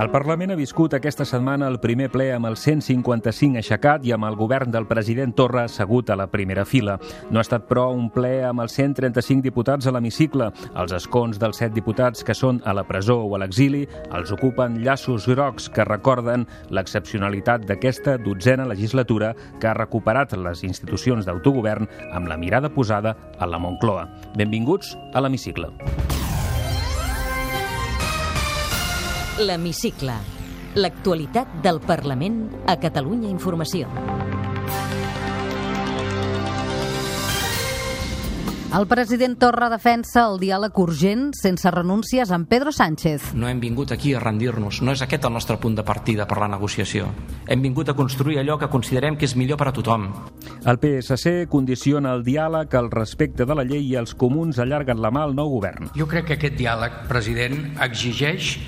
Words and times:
El 0.00 0.08
Parlament 0.08 0.54
ha 0.54 0.56
viscut 0.56 0.94
aquesta 0.96 1.26
setmana 1.28 1.66
el 1.68 1.74
primer 1.82 2.06
ple 2.08 2.30
amb 2.32 2.48
el 2.48 2.54
155 2.56 3.60
aixecat 3.60 4.06
i 4.08 4.14
amb 4.16 4.24
el 4.24 4.38
govern 4.38 4.72
del 4.72 4.86
president 4.88 5.34
Torra 5.36 5.66
assegut 5.68 6.08
a 6.08 6.16
la 6.16 6.30
primera 6.32 6.64
fila. 6.64 6.94
No 7.28 7.36
ha 7.36 7.44
estat, 7.44 7.66
però, 7.68 7.90
un 7.92 8.08
ple 8.14 8.30
amb 8.48 8.64
els 8.64 8.78
135 8.78 9.44
diputats 9.44 9.84
a 9.84 9.92
l'hemicicle. 9.92 10.48
Els 10.80 10.96
escons 10.96 11.36
dels 11.42 11.60
set 11.60 11.76
diputats 11.76 12.24
que 12.24 12.32
són 12.32 12.62
a 12.64 12.72
la 12.72 12.86
presó 12.88 13.18
o 13.26 13.36
a 13.36 13.42
l'exili 13.44 13.82
els 14.08 14.32
ocupen 14.32 14.80
llaços 14.80 15.28
grocs 15.28 15.68
que 15.68 15.84
recorden 15.84 16.48
l'excepcionalitat 16.72 17.68
d'aquesta 17.68 18.16
dotzena 18.24 18.64
legislatura 18.72 19.34
que 19.60 19.68
ha 19.68 19.76
recuperat 19.76 20.32
les 20.32 20.64
institucions 20.64 21.28
d'autogovern 21.28 21.90
amb 22.14 22.32
la 22.32 22.40
mirada 22.40 22.72
posada 22.72 23.18
a 23.36 23.44
la 23.44 23.60
Moncloa. 23.60 24.08
Benvinguts 24.32 24.96
a 25.12 25.20
l'hemicicle. 25.20 25.99
L'Hemicicle. 29.40 30.12
L'actualitat 30.76 31.62
del 31.64 31.78
Parlament 31.80 32.42
a 32.68 32.74
Catalunya 32.76 33.30
Informació. 33.30 33.88
El 38.76 38.84
president 38.86 39.38
Torra 39.40 39.70
defensa 39.72 40.26
el 40.28 40.36
diàleg 40.42 40.76
urgent 40.78 41.30
sense 41.34 41.72
renúncies 41.72 42.30
amb 42.30 42.46
Pedro 42.52 42.70
Sánchez. 42.70 43.30
No 43.34 43.48
hem 43.48 43.62
vingut 43.64 43.94
aquí 43.96 44.12
a 44.14 44.20
rendir-nos, 44.20 44.82
no 44.84 44.92
és 44.92 45.00
aquest 45.02 45.24
el 45.24 45.32
nostre 45.34 45.56
punt 45.56 45.78
de 45.78 45.86
partida 45.88 46.28
per 46.28 46.38
la 46.42 46.50
negociació. 46.52 47.08
Hem 47.48 47.64
vingut 47.64 47.88
a 47.88 47.96
construir 47.96 48.38
allò 48.42 48.58
que 48.60 48.68
considerem 48.68 49.16
que 49.16 49.24
és 49.24 49.34
millor 49.40 49.58
per 49.58 49.70
a 49.70 49.74
tothom. 49.74 50.06
El 50.68 50.78
PSC 50.84 51.48
condiciona 51.48 52.12
el 52.12 52.22
diàleg 52.28 52.76
al 52.76 52.92
respecte 52.92 53.48
de 53.48 53.56
la 53.56 53.64
llei 53.64 53.88
i 53.88 53.96
els 53.96 54.12
comuns 54.14 54.60
allarguen 54.60 55.00
la 55.00 55.10
mà 55.10 55.24
al 55.24 55.34
nou 55.34 55.48
govern. 55.56 55.90
Jo 55.96 56.06
crec 56.06 56.28
que 56.28 56.38
aquest 56.38 56.60
diàleg, 56.60 57.02
president, 57.08 57.72
exigeix 57.80 58.58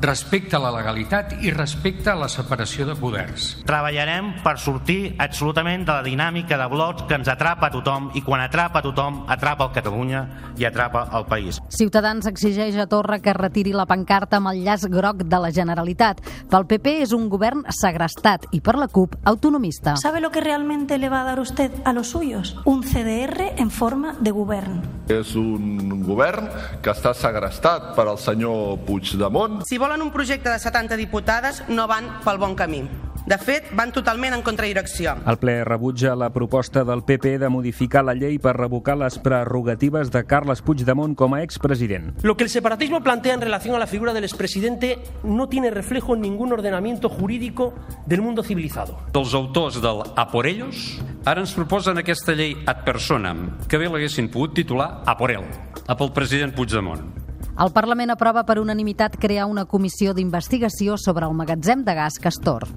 respecte 0.00 0.56
a 0.56 0.60
la 0.62 0.70
legalitat 0.72 1.34
i 1.44 1.50
respecte 1.52 2.10
a 2.10 2.16
la 2.16 2.28
separació 2.32 2.86
de 2.88 2.94
poders. 2.96 3.50
Treballarem 3.68 4.32
per 4.44 4.56
sortir 4.58 5.14
absolutament 5.20 5.84
de 5.84 5.92
la 5.92 6.04
dinàmica 6.04 6.56
de 6.56 6.68
blocs 6.72 7.04
que 7.08 7.18
ens 7.18 7.28
atrapa 7.28 7.68
a 7.68 7.74
tothom 7.74 8.10
i 8.16 8.22
quan 8.24 8.40
atrapa 8.40 8.80
a 8.80 8.84
tothom 8.86 9.22
atrapa 9.28 9.68
el 9.68 9.74
Catalunya 9.76 10.22
i 10.56 10.64
atrapa 10.64 11.06
el 11.18 11.26
país. 11.28 11.60
Ciutadans 11.68 12.26
exigeix 12.30 12.78
a 12.80 12.88
Torra 12.88 13.20
que 13.20 13.34
retiri 13.36 13.74
la 13.76 13.86
pancarta 13.86 14.40
amb 14.40 14.52
el 14.54 14.62
llaç 14.64 14.86
groc 14.90 15.24
de 15.28 15.42
la 15.42 15.52
Generalitat. 15.52 16.22
Pel 16.50 16.66
PP 16.70 16.96
és 17.04 17.12
un 17.16 17.28
govern 17.28 17.66
segrestat 17.68 18.48
i 18.56 18.62
per 18.64 18.78
la 18.80 18.88
CUP 18.88 19.18
autonomista. 19.24 19.96
¿Sabe 20.00 20.20
lo 20.20 20.30
que 20.30 20.40
realmente 20.40 20.98
le 20.98 21.10
va 21.10 21.20
a 21.20 21.24
dar 21.24 21.40
usted 21.40 21.70
a 21.84 21.92
los 21.92 22.08
suyos? 22.08 22.56
Un 22.64 22.82
CDR 22.82 23.52
en 23.58 23.70
forma 23.70 24.16
de 24.18 24.30
govern. 24.30 24.80
És 25.10 25.34
un 25.36 26.00
govern 26.06 26.48
que 26.82 26.92
està 26.92 27.12
segrestat 27.14 27.92
per 27.96 28.06
al 28.08 28.18
senyor 28.18 28.78
Puigdemont. 28.86 29.60
Si 29.66 29.78
volen 29.90 30.06
un 30.06 30.12
projecte 30.12 30.48
de 30.48 30.58
70 30.58 30.94
diputades, 30.94 31.64
no 31.66 31.88
van 31.90 32.06
pel 32.22 32.38
bon 32.38 32.54
camí. 32.54 32.84
De 33.26 33.36
fet, 33.38 33.66
van 33.76 33.90
totalment 33.92 34.36
en 34.36 34.42
contradirecció. 34.46 35.16
El 35.28 35.36
ple 35.42 35.56
rebutja 35.66 36.14
la 36.16 36.30
proposta 36.32 36.84
del 36.86 37.02
PP 37.04 37.40
de 37.42 37.50
modificar 37.50 38.04
la 38.06 38.14
llei 38.14 38.38
per 38.38 38.54
revocar 38.56 38.96
les 38.98 39.18
prerrogatives 39.20 40.12
de 40.14 40.22
Carles 40.30 40.62
Puigdemont 40.62 41.16
com 41.18 41.34
a 41.34 41.42
expresident. 41.42 42.14
Lo 42.22 42.36
que 42.36 42.46
el 42.46 42.50
separatismo 42.50 43.02
plantea 43.02 43.34
en 43.34 43.42
relación 43.42 43.74
a 43.74 43.82
la 43.82 43.86
figura 43.86 44.14
del 44.14 44.24
expresidente 44.24 44.98
no 45.24 45.48
tiene 45.48 45.70
reflejo 45.70 46.14
en 46.14 46.22
ningún 46.22 46.52
ordenamiento 46.52 47.08
jurídico 47.08 47.74
del 48.06 48.22
mundo 48.22 48.42
civilizado. 48.42 48.96
Els 49.12 49.34
autors 49.34 49.82
del 49.82 50.06
A 50.16 50.30
por 50.30 50.46
ellos 50.46 51.00
ara 51.26 51.42
ens 51.42 51.52
proposen 51.52 51.98
aquesta 52.00 52.32
llei 52.32 52.54
ad 52.64 52.86
personam, 52.86 53.58
que 53.68 53.76
bé 53.76 53.90
l'haguessin 53.90 54.30
pogut 54.30 54.54
titular 54.56 55.02
A 55.04 55.18
por 55.18 55.34
él, 55.34 55.44
a 55.86 55.98
pel 55.98 56.14
president 56.16 56.54
Puigdemont. 56.54 57.19
El 57.58 57.72
Parlament 57.74 58.12
aprova 58.14 58.44
per 58.46 58.60
unanimitat 58.60 59.18
crear 59.20 59.48
una 59.50 59.66
comissió 59.66 60.14
d'investigació 60.14 60.96
sobre 60.96 61.26
el 61.26 61.34
magatzem 61.34 61.84
de 61.84 61.94
gas 61.98 62.18
Castor. 62.22 62.68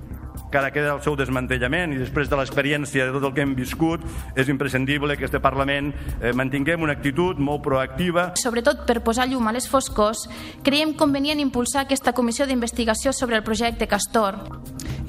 que 0.54 0.60
ara 0.60 0.70
queda 0.70 0.92
el 0.94 1.02
seu 1.02 1.16
desmantellament 1.18 1.96
i 1.96 1.98
després 1.98 2.30
de 2.30 2.38
l'experiència 2.38 3.08
de 3.08 3.14
tot 3.16 3.24
el 3.26 3.32
que 3.34 3.42
hem 3.42 3.56
viscut 3.58 4.04
és 4.38 4.52
imprescindible 4.54 5.16
que 5.18 5.26
este 5.26 5.40
Parlament 5.42 5.90
eh, 6.22 6.30
mantinguem 6.38 6.84
una 6.86 6.94
actitud 6.94 7.40
molt 7.42 7.64
proactiva. 7.66 8.28
Sobretot 8.38 8.84
per 8.86 9.00
posar 9.02 9.26
llum 9.32 9.50
a 9.50 9.54
les 9.56 9.66
foscors, 9.66 10.28
creiem 10.62 10.94
convenient 10.94 11.42
impulsar 11.42 11.88
aquesta 11.88 12.14
comissió 12.14 12.46
d'investigació 12.46 13.16
sobre 13.18 13.42
el 13.42 13.44
projecte 13.44 13.88
Castor. 13.90 14.38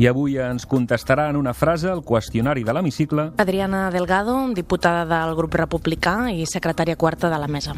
I 0.00 0.08
avui 0.08 0.38
ens 0.40 0.64
contestarà 0.64 1.28
en 1.28 1.36
una 1.36 1.52
frase 1.52 1.92
el 1.92 2.00
qüestionari 2.00 2.64
de 2.64 2.72
l'hemicicle 2.72 3.34
Adriana 3.36 3.90
Delgado, 3.92 4.38
diputada 4.56 5.04
del 5.04 5.36
grup 5.36 5.60
republicà 5.60 6.32
i 6.32 6.48
secretària 6.48 6.96
quarta 6.96 7.28
de 7.28 7.38
la 7.38 7.52
mesa. 7.52 7.76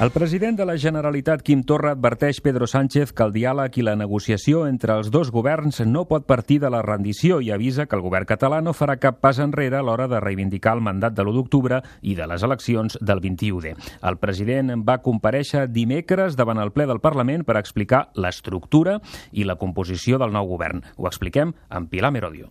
El 0.00 0.10
president 0.10 0.56
de 0.58 0.64
la 0.66 0.74
Generalitat, 0.76 1.44
Quim 1.46 1.60
Torra, 1.62 1.92
adverteix 1.94 2.40
Pedro 2.42 2.66
Sánchez 2.66 3.12
que 3.14 3.22
el 3.22 3.30
diàleg 3.30 3.76
i 3.78 3.84
la 3.86 3.94
negociació 3.94 4.64
entre 4.66 4.96
els 4.98 5.12
dos 5.14 5.30
governs 5.30 5.78
no 5.86 6.02
pot 6.10 6.26
partir 6.26 6.56
de 6.64 6.70
la 6.74 6.80
rendició 6.82 7.38
i 7.38 7.52
avisa 7.54 7.86
que 7.86 7.94
el 7.94 8.02
govern 8.02 8.26
català 8.26 8.58
no 8.60 8.74
farà 8.74 8.98
cap 8.98 9.22
pas 9.22 9.38
enrere 9.38 9.78
a 9.78 9.84
l'hora 9.86 10.08
de 10.10 10.18
reivindicar 10.18 10.74
el 10.74 10.82
mandat 10.82 11.14
de 11.14 11.22
l'1 11.22 11.38
d'octubre 11.38 11.80
i 12.02 12.18
de 12.18 12.26
les 12.26 12.42
eleccions 12.42 12.98
del 13.00 13.22
21D. 13.22 13.76
El 14.02 14.18
president 14.18 14.74
va 14.82 14.98
compareixer 14.98 15.68
dimecres 15.70 16.34
davant 16.34 16.58
el 16.58 16.74
ple 16.74 16.90
del 16.90 16.98
Parlament 16.98 17.46
per 17.46 17.60
explicar 17.62 18.08
l'estructura 18.18 18.98
i 19.30 19.46
la 19.46 19.60
composició 19.62 20.18
del 20.18 20.34
nou 20.34 20.50
govern. 20.50 20.82
Ho 20.98 21.06
expliquem 21.06 21.54
amb 21.70 21.86
Pilar 21.94 22.10
Merodio. 22.10 22.50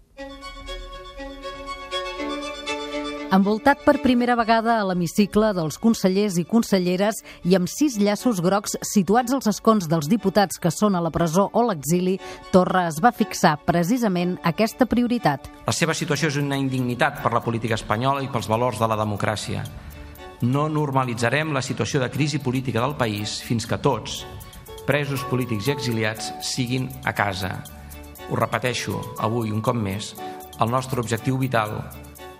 Envoltat 3.33 3.79
per 3.81 3.95
primera 3.97 4.35
vegada 4.37 4.75
a 4.77 4.83
l'hemicicle 4.85 5.47
dels 5.57 5.79
consellers 5.81 6.35
i 6.37 6.43
conselleres 6.45 7.23
i 7.49 7.55
amb 7.57 7.65
sis 7.71 7.95
llaços 7.97 8.37
grocs 8.45 8.75
situats 8.85 9.33
als 9.33 9.49
escons 9.49 9.87
dels 9.89 10.05
diputats 10.11 10.61
que 10.61 10.69
són 10.69 10.93
a 10.93 11.01
la 11.01 11.09
presó 11.09 11.47
o 11.49 11.63
l'exili, 11.65 12.19
Torra 12.51 12.83
es 12.91 12.99
va 13.01 13.09
fixar 13.09 13.55
precisament 13.65 14.35
aquesta 14.45 14.85
prioritat. 14.85 15.49
La 15.65 15.73
seva 15.73 15.97
situació 15.97 16.29
és 16.29 16.37
una 16.37 16.61
indignitat 16.61 17.23
per 17.25 17.33
la 17.33 17.41
política 17.41 17.73
espanyola 17.73 18.21
i 18.21 18.29
pels 18.29 18.51
valors 18.53 18.77
de 18.77 18.91
la 18.93 18.99
democràcia. 19.01 19.65
No 20.45 20.67
normalitzarem 20.69 21.57
la 21.57 21.65
situació 21.65 22.05
de 22.05 22.13
crisi 22.13 22.37
política 22.37 22.85
del 22.85 22.93
país 23.01 23.39
fins 23.41 23.65
que 23.65 23.81
tots, 23.81 24.27
presos 24.85 25.25
polítics 25.33 25.71
i 25.71 25.73
exiliats, 25.73 26.29
siguin 26.53 26.85
a 27.01 27.17
casa. 27.17 27.55
Ho 28.29 28.37
repeteixo 28.37 29.01
avui 29.17 29.49
un 29.49 29.65
cop 29.65 29.81
més, 29.89 30.13
el 30.61 30.69
nostre 30.69 31.01
objectiu 31.01 31.41
vital 31.41 31.79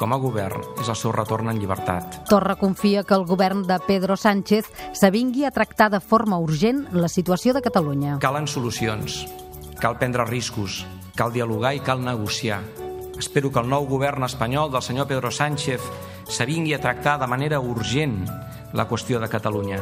com 0.04 0.12
a 0.12 0.20
govern 0.20 0.60
és 0.84 0.90
el 0.92 0.98
seu 1.00 1.14
retorn 1.16 1.48
en 1.48 1.60
llibertat. 1.62 2.18
Torra 2.28 2.58
confia 2.60 3.06
que 3.08 3.16
el 3.16 3.24
govern 3.24 3.62
de 3.64 3.78
Pedro 3.88 4.18
Sánchez 4.20 4.68
s'avingui 5.00 5.46
a 5.48 5.52
tractar 5.56 5.88
de 5.94 6.02
forma 6.04 6.36
urgent 6.44 6.90
la 6.92 7.08
situació 7.08 7.54
de 7.56 7.62
Catalunya. 7.64 8.18
Calen 8.20 8.50
solucions, 8.52 9.22
cal 9.80 9.96
prendre 10.02 10.26
riscos, 10.28 10.82
cal 11.16 11.32
dialogar 11.32 11.72
i 11.78 11.80
cal 11.80 12.04
negociar. 12.04 12.60
Espero 13.16 13.54
que 13.54 13.64
el 13.64 13.72
nou 13.72 13.88
govern 13.88 14.28
espanyol 14.28 14.74
del 14.74 14.84
senyor 14.84 15.08
Pedro 15.08 15.32
Sánchez 15.32 15.88
s'avingui 16.28 16.76
a 16.76 16.82
tractar 16.84 17.16
de 17.22 17.30
manera 17.32 17.62
urgent 17.64 18.26
la 18.76 18.90
qüestió 18.90 19.24
de 19.24 19.32
Catalunya. 19.32 19.80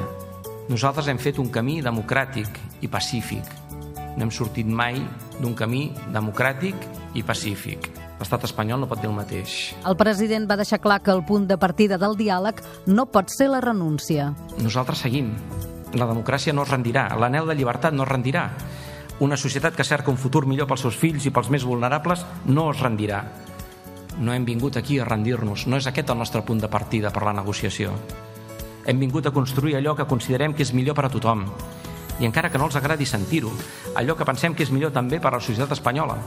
Nosaltres 0.69 1.09
hem 1.09 1.17
fet 1.17 1.41
un 1.41 1.49
camí 1.49 1.79
democràtic 1.81 2.61
i 2.85 2.91
pacífic. 2.93 3.49
No 4.13 4.27
hem 4.27 4.35
sortit 4.37 4.69
mai 4.69 5.01
d'un 5.41 5.57
camí 5.57 5.87
democràtic 6.13 6.77
i 7.17 7.25
pacífic. 7.25 7.89
L'estat 8.21 8.43
espanyol 8.45 8.83
no 8.83 8.87
pot 8.89 8.99
dir 9.01 9.09
el 9.09 9.17
mateix. 9.17 9.73
El 9.81 9.97
president 9.97 10.45
va 10.45 10.59
deixar 10.59 10.77
clar 10.83 10.99
que 11.01 11.09
el 11.09 11.23
punt 11.25 11.47
de 11.49 11.57
partida 11.57 11.97
del 11.97 12.13
diàleg 12.19 12.61
no 12.85 13.07
pot 13.09 13.34
ser 13.34 13.49
la 13.49 13.61
renúncia. 13.66 14.29
Nosaltres 14.61 15.01
seguim. 15.07 15.34
La 15.97 16.05
democràcia 16.05 16.53
no 16.53 16.61
es 16.61 16.69
rendirà, 16.69 17.07
l'anel 17.17 17.49
de 17.49 17.55
llibertat 17.57 17.97
no 17.97 18.05
es 18.05 18.11
rendirà. 18.11 18.46
Una 19.25 19.37
societat 19.37 19.73
que 19.75 19.84
cerca 19.84 20.13
un 20.13 20.22
futur 20.22 20.46
millor 20.46 20.69
pels 20.69 20.85
seus 20.85 20.99
fills 21.01 21.25
i 21.25 21.34
pels 21.34 21.49
més 21.49 21.66
vulnerables 21.66 22.23
no 22.46 22.69
es 22.72 22.79
rendirà. 22.85 23.23
No 24.22 24.34
hem 24.34 24.46
vingut 24.46 24.78
aquí 24.78 24.99
a 24.99 25.07
rendir-nos, 25.07 25.66
no 25.66 25.81
és 25.81 25.90
aquest 25.90 26.13
el 26.13 26.22
nostre 26.22 26.46
punt 26.46 26.61
de 26.61 26.69
partida 26.69 27.09
per 27.09 27.25
la 27.25 27.34
negociació. 27.34 27.96
Hem 28.85 29.01
vingut 29.01 29.25
a 29.25 29.34
construir 29.34 29.78
allò 29.78 29.96
que 29.97 30.09
considerem 30.09 30.53
que 30.53 30.61
és 30.61 30.73
millor 30.78 30.97
per 30.97 31.07
a 31.09 31.13
tothom. 31.13 31.46
I 32.22 32.29
encara 32.29 32.53
que 32.53 32.61
no 32.61 32.69
els 32.69 32.78
agradi 32.78 33.09
sentir-ho, 33.09 33.49
allò 33.97 34.17
que 34.17 34.29
pensem 34.29 34.53
que 34.53 34.61
és 34.61 34.73
millor 34.73 34.93
també 34.93 35.17
per 35.19 35.34
a 35.34 35.40
la 35.40 35.43
societat 35.43 35.73
espanyola. 35.79 36.22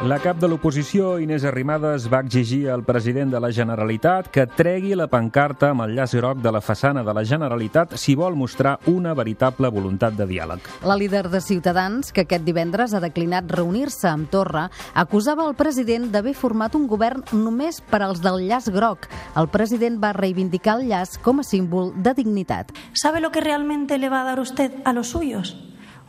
La 0.00 0.16
cap 0.16 0.38
de 0.40 0.48
l'oposició, 0.48 1.18
Inés 1.20 1.42
Arrimadas, 1.44 2.06
va 2.08 2.22
exigir 2.24 2.70
al 2.72 2.86
president 2.88 3.34
de 3.34 3.40
la 3.44 3.50
Generalitat 3.52 4.30
que 4.32 4.46
tregui 4.48 4.94
la 4.96 5.10
pancarta 5.12 5.68
amb 5.74 5.84
el 5.84 5.92
llaç 5.98 6.14
groc 6.16 6.40
de 6.40 6.52
la 6.56 6.62
façana 6.64 7.02
de 7.04 7.12
la 7.12 7.20
Generalitat 7.28 7.92
si 8.00 8.14
vol 8.16 8.32
mostrar 8.32 8.78
una 8.88 9.12
veritable 9.12 9.68
voluntat 9.68 10.16
de 10.16 10.24
diàleg. 10.24 10.64
La 10.88 10.96
líder 10.96 11.26
de 11.28 11.42
Ciutadans, 11.44 12.14
que 12.16 12.24
aquest 12.24 12.48
divendres 12.48 12.96
ha 12.96 13.04
declinat 13.04 13.52
reunir-se 13.52 14.08
amb 14.08 14.32
Torra, 14.32 14.70
acusava 14.94 15.44
el 15.44 15.54
president 15.60 16.08
d'haver 16.08 16.32
format 16.32 16.80
un 16.80 16.88
govern 16.88 17.20
només 17.36 17.84
per 17.84 18.00
als 18.00 18.24
del 18.24 18.40
llaç 18.48 18.72
groc. 18.72 19.04
El 19.36 19.52
president 19.52 20.00
va 20.00 20.16
reivindicar 20.16 20.80
el 20.80 20.88
llaç 20.88 21.18
com 21.20 21.44
a 21.44 21.44
símbol 21.44 21.92
de 21.92 22.16
dignitat. 22.16 22.72
¿Sabe 22.94 23.20
lo 23.20 23.28
que 23.36 23.44
realmente 23.44 23.98
le 23.98 24.08
va 24.08 24.22
a 24.22 24.30
dar 24.32 24.40
usted 24.40 24.80
a 24.82 24.94
los 24.94 25.08
suyos? 25.08 25.58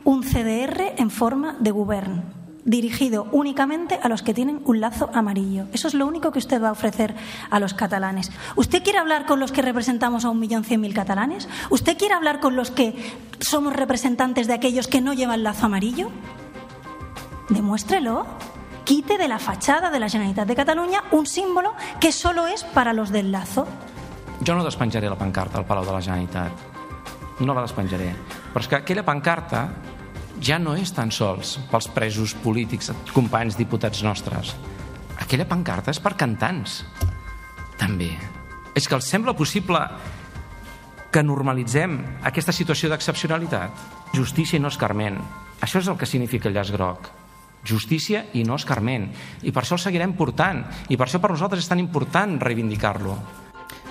Un 0.04 0.22
CDR 0.22 0.94
en 0.96 1.10
forma 1.10 1.58
de 1.60 1.70
gobierno 1.72 2.41
dirigido 2.64 3.26
únicamente 3.32 3.98
a 4.02 4.08
los 4.08 4.22
que 4.22 4.34
tienen 4.34 4.60
un 4.64 4.80
lazo 4.80 5.10
amarillo. 5.14 5.66
Eso 5.72 5.88
es 5.88 5.94
lo 5.94 6.06
único 6.06 6.30
que 6.30 6.38
usted 6.38 6.62
va 6.62 6.68
a 6.68 6.72
ofrecer 6.72 7.14
a 7.50 7.58
los 7.58 7.74
catalanes. 7.74 8.30
¿Usted 8.56 8.82
quiere 8.82 8.98
hablar 8.98 9.26
con 9.26 9.40
los 9.40 9.52
que 9.52 9.62
representamos 9.62 10.24
a 10.24 10.30
un 10.30 10.38
millón 10.38 10.64
cien 10.64 10.80
mil 10.80 10.94
catalanes? 10.94 11.48
¿Usted 11.70 11.96
quiere 11.96 12.14
hablar 12.14 12.40
con 12.40 12.56
los 12.56 12.70
que 12.70 12.94
somos 13.40 13.72
representantes 13.72 14.46
de 14.46 14.54
aquellos 14.54 14.86
que 14.86 15.00
no 15.00 15.12
llevan 15.12 15.42
lazo 15.42 15.66
amarillo? 15.66 16.10
Demuéstrelo. 17.48 18.26
Quite 18.84 19.16
de 19.16 19.28
la 19.28 19.38
fachada 19.38 19.90
de 19.90 20.00
la 20.00 20.08
Generalitat 20.08 20.46
de 20.46 20.56
Catalunya 20.56 21.04
un 21.12 21.26
símbolo 21.26 21.72
que 22.00 22.10
solo 22.10 22.48
es 22.48 22.64
para 22.64 22.92
los 22.92 23.10
del 23.10 23.30
lazo. 23.30 23.66
Jo 24.44 24.54
no 24.54 24.64
despenjaré 24.64 25.08
la 25.08 25.16
pancarta 25.16 25.58
al 25.58 25.66
Palau 25.66 25.84
de 25.84 25.92
la 25.92 26.02
Generalitat. 26.02 26.50
No 27.40 27.54
la 27.54 27.62
despenjaré. 27.62 28.10
Però 28.52 28.60
és 28.60 28.68
que 28.68 28.76
aquella 28.76 29.04
pancarta 29.06 29.68
ja 30.42 30.58
no 30.58 30.74
és 30.74 30.90
tan 30.90 31.12
sols 31.14 31.56
pels 31.70 31.86
presos 31.94 32.34
polítics, 32.42 32.90
companys 33.14 33.56
diputats 33.58 34.02
nostres. 34.02 34.56
Aquella 35.22 35.46
pancarta 35.46 35.92
és 35.94 36.00
per 36.02 36.16
cantants, 36.18 36.82
també. 37.78 38.10
És 38.74 38.88
que 38.88 38.96
els 38.98 39.06
sembla 39.06 39.36
possible 39.38 39.80
que 41.12 41.22
normalitzem 41.22 41.98
aquesta 42.26 42.54
situació 42.56 42.90
d'excepcionalitat? 42.90 43.86
Justícia 44.16 44.58
i 44.58 44.62
no 44.62 44.72
escarment. 44.72 45.20
Això 45.62 45.78
és 45.78 45.90
el 45.92 45.98
que 46.00 46.08
significa 46.08 46.50
el 46.50 46.56
llaç 46.56 46.72
groc. 46.74 47.10
Justícia 47.62 48.24
i 48.34 48.42
no 48.42 48.56
escarment. 48.58 49.12
I 49.46 49.52
per 49.54 49.62
això 49.62 49.78
el 49.78 49.84
seguirem 49.84 50.16
portant. 50.18 50.64
I 50.90 50.98
per 50.98 51.06
això 51.06 51.20
per 51.22 51.30
nosaltres 51.30 51.62
és 51.62 51.70
tan 51.70 51.82
important 51.82 52.40
reivindicar-lo. 52.42 53.14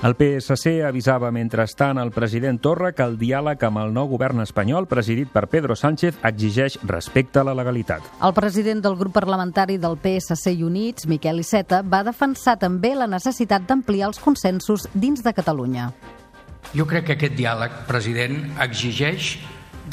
El 0.02 0.16
PSC 0.18 0.80
avisava 0.82 1.30
mentrestant 1.30 2.00
al 2.02 2.10
president 2.10 2.58
Torra 2.58 2.90
que 2.98 3.06
el 3.06 3.20
diàleg 3.22 3.62
amb 3.68 3.78
el 3.84 3.92
nou 3.94 4.08
govern 4.10 4.42
espanyol, 4.42 4.88
presidit 4.90 5.30
per 5.30 5.44
Pedro 5.46 5.76
Sánchez, 5.78 6.18
exigeix 6.26 6.80
respecte 6.90 7.38
a 7.38 7.44
la 7.46 7.54
legalitat. 7.54 8.08
El 8.18 8.34
president 8.34 8.82
del 8.82 8.98
grup 8.98 9.14
parlamentari 9.14 9.78
del 9.78 10.00
PSC 10.02 10.56
i 10.58 10.66
Units, 10.66 11.06
Miquel 11.06 11.44
Iceta, 11.46 11.84
va 11.86 12.02
defensar 12.02 12.58
també 12.58 12.96
la 12.98 13.06
necessitat 13.06 13.70
d'ampliar 13.70 14.10
els 14.10 14.18
consensos 14.18 14.90
dins 14.96 15.22
de 15.22 15.38
Catalunya. 15.38 15.92
Jo 16.74 16.90
crec 16.90 17.12
que 17.12 17.20
aquest 17.20 17.38
diàleg, 17.38 17.84
president, 17.86 18.56
exigeix 18.66 19.36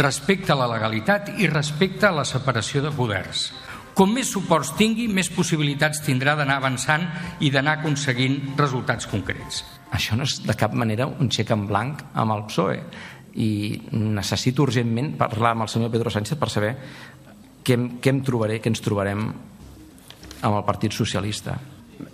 respecte 0.01 0.57
a 0.57 0.57
la 0.57 0.73
legalitat 0.73 1.35
i 1.37 1.53
respecte 1.53 2.09
a 2.09 2.17
la 2.17 2.25
separació 2.25 2.81
de 2.81 2.97
poders. 2.97 3.51
Com 3.99 4.13
més 4.15 4.29
suports 4.31 4.77
tingui, 4.79 5.09
més 5.11 5.27
possibilitats 5.35 6.05
tindrà 6.07 6.37
d'anar 6.39 6.61
avançant 6.61 7.03
i 7.43 7.49
d'anar 7.51 7.81
aconseguint 7.81 8.37
resultats 8.61 9.09
concrets. 9.11 9.65
Això 9.91 10.15
no 10.15 10.23
és 10.29 10.37
de 10.47 10.55
cap 10.55 10.77
manera 10.79 11.09
un 11.11 11.33
xec 11.35 11.51
en 11.51 11.65
blanc 11.67 12.05
amb 12.15 12.37
el 12.37 12.45
PSOE 12.47 12.77
i 13.43 13.51
necessito 13.99 14.63
urgentment 14.63 15.17
parlar 15.19 15.57
amb 15.57 15.67
el 15.67 15.73
senyor 15.73 15.91
Pedro 15.91 16.13
Sánchez 16.15 16.39
per 16.39 16.51
saber 16.53 16.71
què, 17.67 17.75
què 17.99 18.15
em 18.15 18.23
trobaré, 18.23 18.61
què 18.63 18.71
ens 18.71 18.85
trobarem 18.87 19.27
amb 19.27 20.55
el 20.55 20.65
Partit 20.69 20.95
Socialista. 20.95 21.57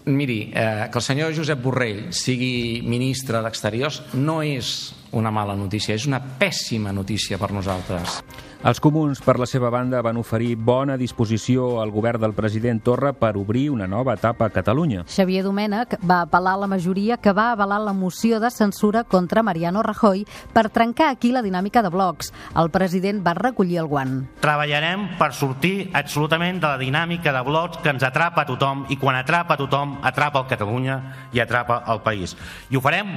Miri, 0.09 0.39
eh, 0.57 0.89
que 0.89 1.01
el 1.03 1.05
senyor 1.05 1.37
Josep 1.37 1.61
Borrell 1.61 2.07
sigui 2.17 2.81
ministre 2.89 3.45
d'Exteriors 3.45 4.01
no 4.17 4.41
és 4.41 4.95
una 5.15 5.31
mala 5.31 5.55
notícia, 5.57 5.95
és 5.95 6.09
una 6.11 6.21
pèssima 6.21 6.93
notícia 6.93 7.39
per 7.39 7.53
nosaltres. 7.55 8.21
Els 8.65 8.81
comuns, 8.81 9.21
per 9.21 9.35
la 9.37 9.45
seva 9.45 9.69
banda, 9.69 9.99
van 10.01 10.17
oferir 10.17 10.55
bona 10.57 10.95
disposició 10.97 11.83
al 11.83 11.91
govern 11.93 12.23
del 12.23 12.33
president 12.33 12.79
Torra 12.81 13.11
per 13.13 13.35
obrir 13.37 13.67
una 13.69 13.85
nova 13.87 14.15
etapa 14.17 14.47
a 14.49 14.55
Catalunya. 14.55 15.03
Xavier 15.05 15.43
Domènech 15.45 15.99
va 16.01 16.23
apel·lar 16.25 16.55
a 16.57 16.63
la 16.63 16.71
majoria 16.73 17.19
que 17.21 17.35
va 17.37 17.51
avalar 17.53 17.83
la 17.85 17.93
moció 17.93 18.41
de 18.41 18.49
censura 18.49 19.05
contra 19.05 19.45
Mariano 19.45 19.85
Rajoy 19.85 20.25
per 20.57 20.71
trencar 20.73 21.11
aquí 21.13 21.35
la 21.37 21.45
dinàmica 21.45 21.85
de 21.85 21.93
blocs. 21.93 22.33
El 22.57 22.73
president 22.73 23.21
va 23.21 23.37
recollir 23.37 23.83
el 23.85 23.93
guant. 23.93 24.23
Treballarem 24.41 25.11
per 25.21 25.35
sortir 25.37 25.91
absolutament 25.93 26.65
de 26.65 26.71
la 26.71 26.81
dinàmica 26.81 27.37
de 27.37 27.45
blocs 27.45 27.85
que 27.85 27.93
ens 27.93 28.09
atrapa 28.09 28.47
a 28.47 28.49
tothom 28.49 28.87
i 28.89 28.97
quan 28.97 29.21
atrapa 29.21 29.59
a 29.59 29.61
tothom 29.61 29.99
atrapa 30.01 30.41
el 30.41 30.49
Catalunya 30.49 31.03
i 31.37 31.45
atrapa 31.45 31.83
el 31.93 32.01
país. 32.01 32.33
I 32.73 32.81
ho 32.81 32.81
farem 32.81 33.13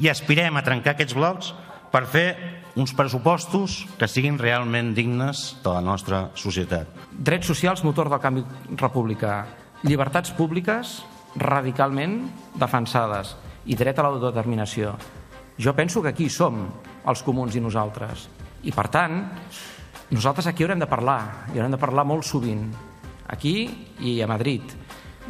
i 0.00 0.08
aspirem 0.08 0.56
a 0.56 0.64
trencar 0.64 0.94
aquests 0.96 1.16
blocs 1.16 1.52
per 1.92 2.06
fer 2.08 2.28
uns 2.78 2.94
pressupostos 2.96 3.84
que 3.98 4.08
siguin 4.08 4.38
realment 4.38 4.94
dignes 4.94 5.56
de 5.62 5.72
la 5.74 5.82
nostra 5.84 6.28
societat. 6.38 6.88
Drets 7.10 7.50
socials, 7.50 7.84
motor 7.84 8.08
del 8.08 8.22
canvi 8.22 8.44
republicà. 8.78 9.44
Llibertats 9.84 10.32
públiques 10.36 11.00
radicalment 11.36 12.22
defensades 12.58 13.34
i 13.66 13.76
dret 13.78 13.98
a 13.98 14.06
l'autodeterminació. 14.06 14.94
Jo 15.60 15.74
penso 15.76 16.00
que 16.02 16.14
aquí 16.14 16.30
som 16.32 16.62
els 17.06 17.22
comuns 17.26 17.56
i 17.56 17.60
nosaltres. 17.60 18.28
I 18.64 18.72
per 18.72 18.86
tant, 18.92 19.20
nosaltres 20.10 20.48
aquí 20.48 20.64
haurem 20.64 20.80
de 20.80 20.88
parlar, 20.88 21.50
i 21.52 21.58
haurem 21.58 21.76
de 21.76 21.80
parlar 21.80 22.06
molt 22.08 22.24
sovint, 22.24 22.70
aquí 23.28 23.68
i 24.00 24.20
a 24.22 24.28
Madrid. 24.30 24.64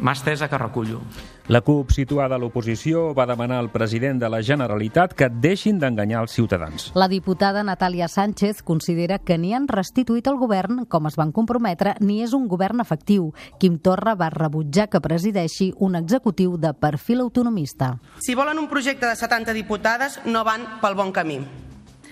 Mà 0.01 0.15
estesa 0.17 0.49
que 0.49 0.57
recullo. 0.57 0.99
La 1.45 1.61
CUP, 1.61 1.91
situada 1.93 2.33
a 2.35 2.41
l'oposició, 2.41 3.11
va 3.13 3.27
demanar 3.29 3.59
al 3.61 3.69
president 3.69 4.17
de 4.17 4.29
la 4.33 4.39
Generalitat 4.41 5.13
que 5.13 5.27
deixin 5.29 5.77
d'enganyar 5.77 6.23
els 6.25 6.33
ciutadans. 6.33 6.87
La 6.97 7.07
diputada 7.07 7.61
Natàlia 7.61 8.07
Sánchez 8.09 8.63
considera 8.65 9.19
que 9.19 9.37
ni 9.37 9.53
han 9.53 9.67
restituït 9.69 10.25
el 10.31 10.39
govern, 10.41 10.85
com 10.89 11.05
es 11.05 11.17
van 11.19 11.29
comprometre, 11.31 11.93
ni 12.01 12.23
és 12.25 12.33
un 12.33 12.47
govern 12.49 12.81
efectiu. 12.81 13.29
Quim 13.61 13.77
Torra 13.77 14.15
va 14.17 14.31
rebutjar 14.33 14.87
que 14.89 15.03
presideixi 15.05 15.69
un 15.77 15.99
executiu 15.99 16.57
de 16.57 16.73
perfil 16.73 17.21
autonomista. 17.21 17.93
Si 18.17 18.33
volen 18.33 18.57
un 18.57 18.69
projecte 18.71 19.05
de 19.05 19.15
70 19.15 19.53
diputades, 19.53 20.17
no 20.25 20.41
van 20.43 20.65
pel 20.81 20.97
bon 20.97 21.13
camí. 21.13 21.37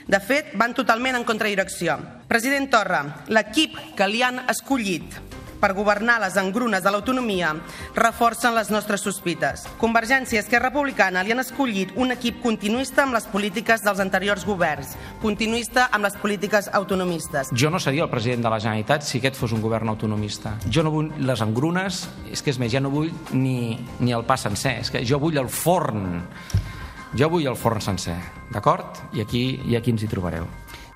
De 0.09 0.19
fet, 0.21 0.53
van 0.57 0.77
totalment 0.77 1.17
en 1.17 1.25
contradirecció. 1.25 1.97
President 2.29 2.69
Torra, 2.69 3.01
l'equip 3.29 3.77
que 3.97 4.09
li 4.09 4.21
han 4.25 4.43
escollit 4.49 5.28
per 5.59 5.73
governar 5.77 6.19
les 6.23 6.37
engrunes 6.39 6.83
de 6.83 6.91
l'autonomia 6.91 7.53
reforcen 7.95 8.55
les 8.55 8.71
nostres 8.71 9.03
sospites. 9.05 9.65
Convergència 9.81 10.39
i 10.39 10.41
Esquerra 10.43 10.69
Republicana 10.69 11.23
li 11.23 11.33
han 11.33 11.43
escollit 11.43 11.93
un 11.99 12.13
equip 12.15 12.41
continuista 12.43 13.03
amb 13.05 13.17
les 13.17 13.27
polítiques 13.29 13.83
dels 13.85 14.01
anteriors 14.03 14.45
governs, 14.47 14.95
continuista 15.21 15.89
amb 15.91 16.07
les 16.07 16.15
polítiques 16.19 16.69
autonomistes. 16.73 17.51
Jo 17.53 17.69
no 17.69 17.79
seria 17.79 18.05
el 18.05 18.11
president 18.11 18.45
de 18.45 18.53
la 18.53 18.61
Generalitat 18.61 19.05
si 19.07 19.19
aquest 19.19 19.39
fos 19.39 19.53
un 19.55 19.61
govern 19.61 19.91
autonomista. 19.91 20.55
Jo 20.69 20.83
no 20.85 20.93
vull 20.95 21.11
les 21.19 21.43
engrunes, 21.45 22.05
és 22.31 22.43
que 22.43 22.53
és 22.53 22.61
més, 22.61 22.71
ja 22.71 22.81
no 22.83 22.93
vull 22.93 23.11
ni, 23.33 23.77
ni 23.99 24.15
el 24.15 24.25
pa 24.27 24.37
sencer, 24.39 24.79
és 24.83 24.93
que 24.93 25.03
jo 25.05 25.19
vull 25.21 25.37
el 25.37 25.51
forn. 25.51 26.23
Jo 27.17 27.29
vull 27.33 27.47
el 27.49 27.57
forn 27.57 27.81
sencer, 27.81 28.17
d'acord? 28.53 28.99
I 29.17 29.25
aquí, 29.25 29.43
I 29.65 29.79
aquí 29.79 29.95
ens 29.95 30.05
hi 30.05 30.11
trobareu 30.11 30.45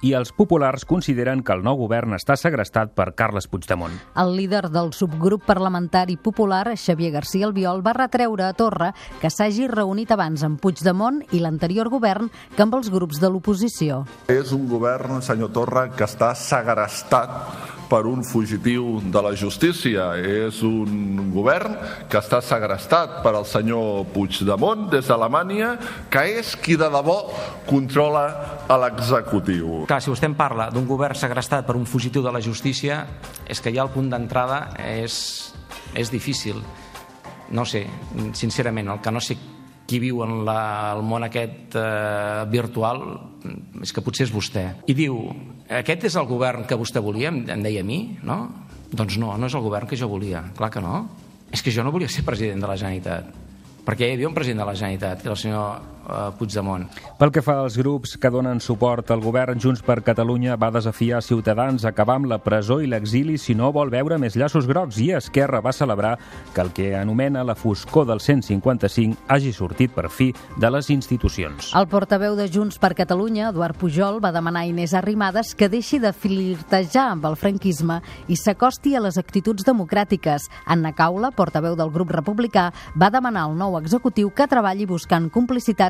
i 0.03 0.13
els 0.13 0.33
populars 0.35 0.83
consideren 0.85 1.41
que 1.43 1.55
el 1.55 1.63
nou 1.65 1.79
govern 1.79 2.13
està 2.17 2.35
segrestat 2.39 2.91
per 2.93 3.13
Carles 3.17 3.47
Puigdemont. 3.47 3.95
El 4.19 4.35
líder 4.37 4.67
del 4.69 4.91
subgrup 4.93 5.45
parlamentari 5.47 6.17
popular, 6.17 6.75
Xavier 6.77 7.13
García 7.15 7.47
Albiol, 7.47 7.81
va 7.85 7.95
retreure 7.97 8.45
a 8.45 8.53
Torra 8.53 8.91
que 9.21 9.31
s'hagi 9.31 9.69
reunit 9.71 10.11
abans 10.11 10.43
amb 10.43 10.59
Puigdemont 10.61 11.23
i 11.31 11.39
l'anterior 11.43 11.89
govern 11.93 12.29
que 12.55 12.65
amb 12.65 12.75
els 12.75 12.91
grups 12.93 13.23
de 13.23 13.31
l'oposició. 13.31 14.03
És 14.27 14.51
un 14.51 14.67
govern, 14.67 15.21
senyor 15.23 15.53
Torra, 15.55 15.87
que 15.95 16.05
està 16.07 16.33
segrestat 16.35 17.82
per 17.93 18.07
un 18.09 18.23
fugitiu 18.25 18.97
de 19.13 19.21
la 19.21 19.35
justícia. 19.37 20.07
És 20.17 20.63
un 20.65 21.29
govern 21.33 21.75
que 22.09 22.17
està 22.17 22.39
segrestat 22.41 23.19
per 23.21 23.35
al 23.35 23.45
senyor 23.45 24.07
Puigdemont 24.15 24.87
des 24.89 25.11
d'Alemanya, 25.11 25.75
que 26.09 26.23
és 26.39 26.55
qui 26.57 26.73
de 26.79 26.89
debò 26.89 27.19
controla 27.69 28.25
a 28.65 28.79
l'executiu. 28.81 29.83
Clar, 29.89 30.01
si 30.01 30.09
vostè 30.09 30.25
em 30.25 30.37
parla 30.37 30.71
d'un 30.73 30.89
govern 30.89 31.17
segrestat 31.17 31.67
per 31.67 31.77
un 31.77 31.85
fugitiu 31.85 32.25
de 32.25 32.33
la 32.33 32.41
justícia, 32.41 33.03
és 33.45 33.61
que 33.61 33.73
ja 33.75 33.85
el 33.85 33.93
punt 33.93 34.09
d'entrada 34.09 34.71
és, 34.81 35.53
és 35.93 36.09
difícil. 36.09 36.63
No 37.53 37.67
sé, 37.69 37.85
sincerament, 38.33 38.89
el 38.89 39.03
que 39.03 39.13
no 39.13 39.21
sé 39.21 39.37
qui 39.93 40.01
viu 40.01 40.23
en 40.25 40.39
la, 40.47 40.93
el 40.95 41.03
món 41.05 41.21
aquest 41.27 41.75
eh, 41.77 42.45
virtual 42.49 43.03
és 43.83 43.91
que 43.93 44.01
potser 44.01 44.25
és 44.25 44.33
vostè. 44.33 44.63
I 44.89 44.95
diu, 44.97 45.19
aquest 45.69 46.07
és 46.09 46.15
el 46.17 46.25
govern 46.25 46.65
que 46.65 46.77
vostè 46.79 47.03
volia, 47.03 47.29
em, 47.29 47.61
deia 47.61 47.83
a 47.83 47.85
mi, 47.85 47.99
no? 48.25 48.39
Doncs 48.89 49.19
no, 49.21 49.35
no 49.37 49.49
és 49.49 49.53
el 49.53 49.61
govern 49.61 49.89
que 49.89 49.99
jo 49.99 50.09
volia, 50.09 50.41
clar 50.57 50.71
que 50.73 50.81
no. 50.81 51.03
És 51.53 51.61
que 51.61 51.73
jo 51.73 51.85
no 51.85 51.93
volia 51.93 52.09
ser 52.09 52.25
president 52.25 52.63
de 52.63 52.69
la 52.71 52.77
Generalitat. 52.79 53.41
perquè 53.83 54.07
hi 54.07 54.13
havia 54.15 54.29
un 54.29 54.33
president 54.33 54.61
de 54.61 54.65
la 54.65 54.73
Generalitat, 54.79 55.21
que 55.21 55.27
era 55.27 55.33
el 55.35 55.41
senyor 55.41 56.02
eh, 56.09 56.31
Puigdemont. 56.37 56.87
Pel 57.19 57.31
que 57.31 57.43
fa 57.45 57.59
als 57.61 57.77
grups 57.79 58.17
que 58.17 58.31
donen 58.33 58.59
suport 58.61 59.11
al 59.11 59.21
govern, 59.23 59.59
Junts 59.59 59.83
per 59.85 60.01
Catalunya 60.03 60.57
va 60.59 60.71
desafiar 60.71 61.21
Ciutadans 61.23 61.85
a 61.85 61.93
acabar 61.93 62.17
amb 62.19 62.29
la 62.31 62.39
presó 62.43 62.79
i 62.81 62.89
l'exili 62.89 63.37
si 63.37 63.55
no 63.55 63.71
vol 63.71 63.91
veure 63.93 64.17
més 64.19 64.35
llaços 64.39 64.67
grocs 64.67 64.99
i 65.03 65.11
Esquerra 65.15 65.61
va 65.63 65.73
celebrar 65.73 66.17
que 66.53 66.61
el 66.61 66.71
que 66.73 66.95
anomena 66.95 67.43
la 67.43 67.55
foscor 67.55 68.07
del 68.07 68.19
155 68.19 69.27
hagi 69.27 69.53
sortit 69.53 69.93
per 69.93 70.09
fi 70.09 70.31
de 70.57 70.71
les 70.71 70.89
institucions. 70.89 71.71
El 71.75 71.87
portaveu 71.87 72.35
de 72.35 72.47
Junts 72.51 72.79
per 72.79 72.93
Catalunya, 72.97 73.49
Eduard 73.49 73.77
Pujol, 73.79 74.19
va 74.23 74.33
demanar 74.35 74.63
a 74.63 74.69
Inés 74.69 74.93
Arrimadas 74.93 75.53
que 75.55 75.69
deixi 75.69 75.99
de 75.99 76.13
flirtejar 76.13 77.09
amb 77.13 77.27
el 77.29 77.37
franquisme 77.39 77.99
i 78.27 78.37
s'acosti 78.39 78.95
a 78.95 79.03
les 79.03 79.17
actituds 79.21 79.65
democràtiques. 79.67 80.49
Anna 80.65 80.93
Caula, 80.97 81.31
portaveu 81.31 81.77
del 81.79 81.91
grup 81.93 82.11
republicà, 82.13 82.69
va 82.99 83.11
demanar 83.13 83.47
al 83.47 83.57
nou 83.57 83.77
executiu 83.79 84.31
que 84.35 84.47
treballi 84.49 84.87
buscant 84.89 85.29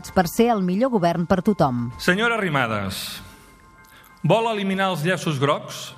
complicitats 0.03 0.11
per 0.11 0.27
ser 0.27 0.51
el 0.51 0.61
millor 0.61 0.91
govern 0.91 1.25
per 1.25 1.41
tothom. 1.41 1.91
Senyora 1.99 2.35
Arrimadas, 2.35 3.21
vol 4.23 4.51
eliminar 4.51 4.91
els 4.91 5.03
llaços 5.03 5.39
grocs? 5.39 5.93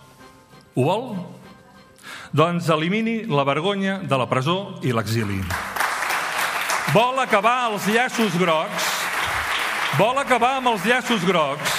Ho 0.75 0.83
vol? 0.83 1.15
Doncs 2.33 2.69
elimini 2.69 3.25
la 3.25 3.43
vergonya 3.43 4.01
de 4.03 4.17
la 4.17 4.27
presó 4.27 4.79
i 4.83 4.91
l'exili. 4.91 5.41
Vol 6.93 7.19
acabar 7.19 7.71
els 7.71 7.87
llaços 7.87 8.35
grocs? 8.37 8.91
Vol 9.97 10.17
acabar 10.19 10.57
amb 10.57 10.73
els 10.73 10.85
llaços 10.85 11.23
grocs? 11.25 11.71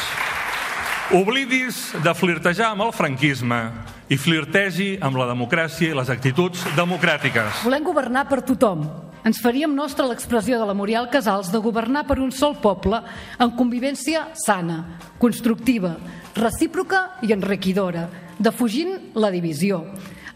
Oblidis 1.14 1.95
de 2.02 2.14
flirtejar 2.14 2.73
amb 2.73 2.83
el 2.83 2.92
franquisme 2.92 3.61
i 4.09 4.16
flirtegi 4.18 4.97
amb 5.02 5.18
la 5.18 5.28
democràcia 5.28 5.92
i 5.92 5.95
les 5.95 6.11
actituds 6.11 6.64
democràtiques. 6.75 7.62
Volem 7.66 7.85
governar 7.85 8.26
per 8.26 8.40
tothom. 8.42 9.05
Ens 9.26 9.40
faríem 9.42 9.73
nostra 9.75 10.06
l'expressió 10.06 10.54
de 10.61 10.66
la 10.68 10.75
Muriel 10.78 11.09
Casals 11.11 11.49
de 11.50 11.59
governar 11.59 12.04
per 12.06 12.21
un 12.23 12.30
sol 12.30 12.54
poble 12.62 13.00
en 13.42 13.50
convivència 13.59 14.28
sana, 14.38 15.00
constructiva, 15.18 15.97
recíproca 16.37 17.18
i 17.26 17.35
enriquidora, 17.35 18.04
defugint 18.38 19.11
la 19.18 19.33
divisió. 19.35 19.80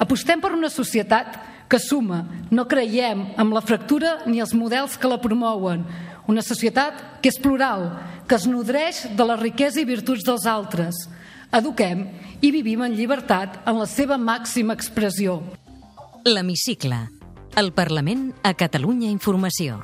Apostem 0.02 0.42
per 0.42 0.50
una 0.56 0.72
societat 0.74 1.38
que 1.70 1.78
suma, 1.78 2.24
no 2.50 2.66
creiem 2.66 3.28
amb 3.38 3.54
la 3.54 3.62
fractura 3.62 4.24
ni 4.26 4.42
els 4.42 4.56
models 4.58 4.98
que 4.98 5.12
la 5.12 5.20
promouen. 5.22 5.86
Una 6.26 6.42
societat 6.42 7.22
que 7.22 7.30
és 7.30 7.38
plural, 7.38 7.92
que 8.26 8.34
es 8.34 8.48
nodreix 8.50 9.04
de 9.14 9.28
la 9.28 9.38
riquesa 9.38 9.78
i 9.78 9.86
virtuts 9.86 10.26
dels 10.26 10.50
altres. 10.50 11.04
Eduquem 11.54 12.08
i 12.42 12.50
vivim 12.50 12.82
en 12.82 12.98
llibertat 12.98 13.62
en 13.70 13.78
la 13.78 13.86
seva 13.86 14.18
màxima 14.18 14.74
expressió. 14.74 15.38
L'Hemicicle. 16.26 17.19
El 17.60 17.74
Parlament 17.76 18.32
a 18.42 18.54
Catalunya 18.54 19.10
Informació. 19.10 19.82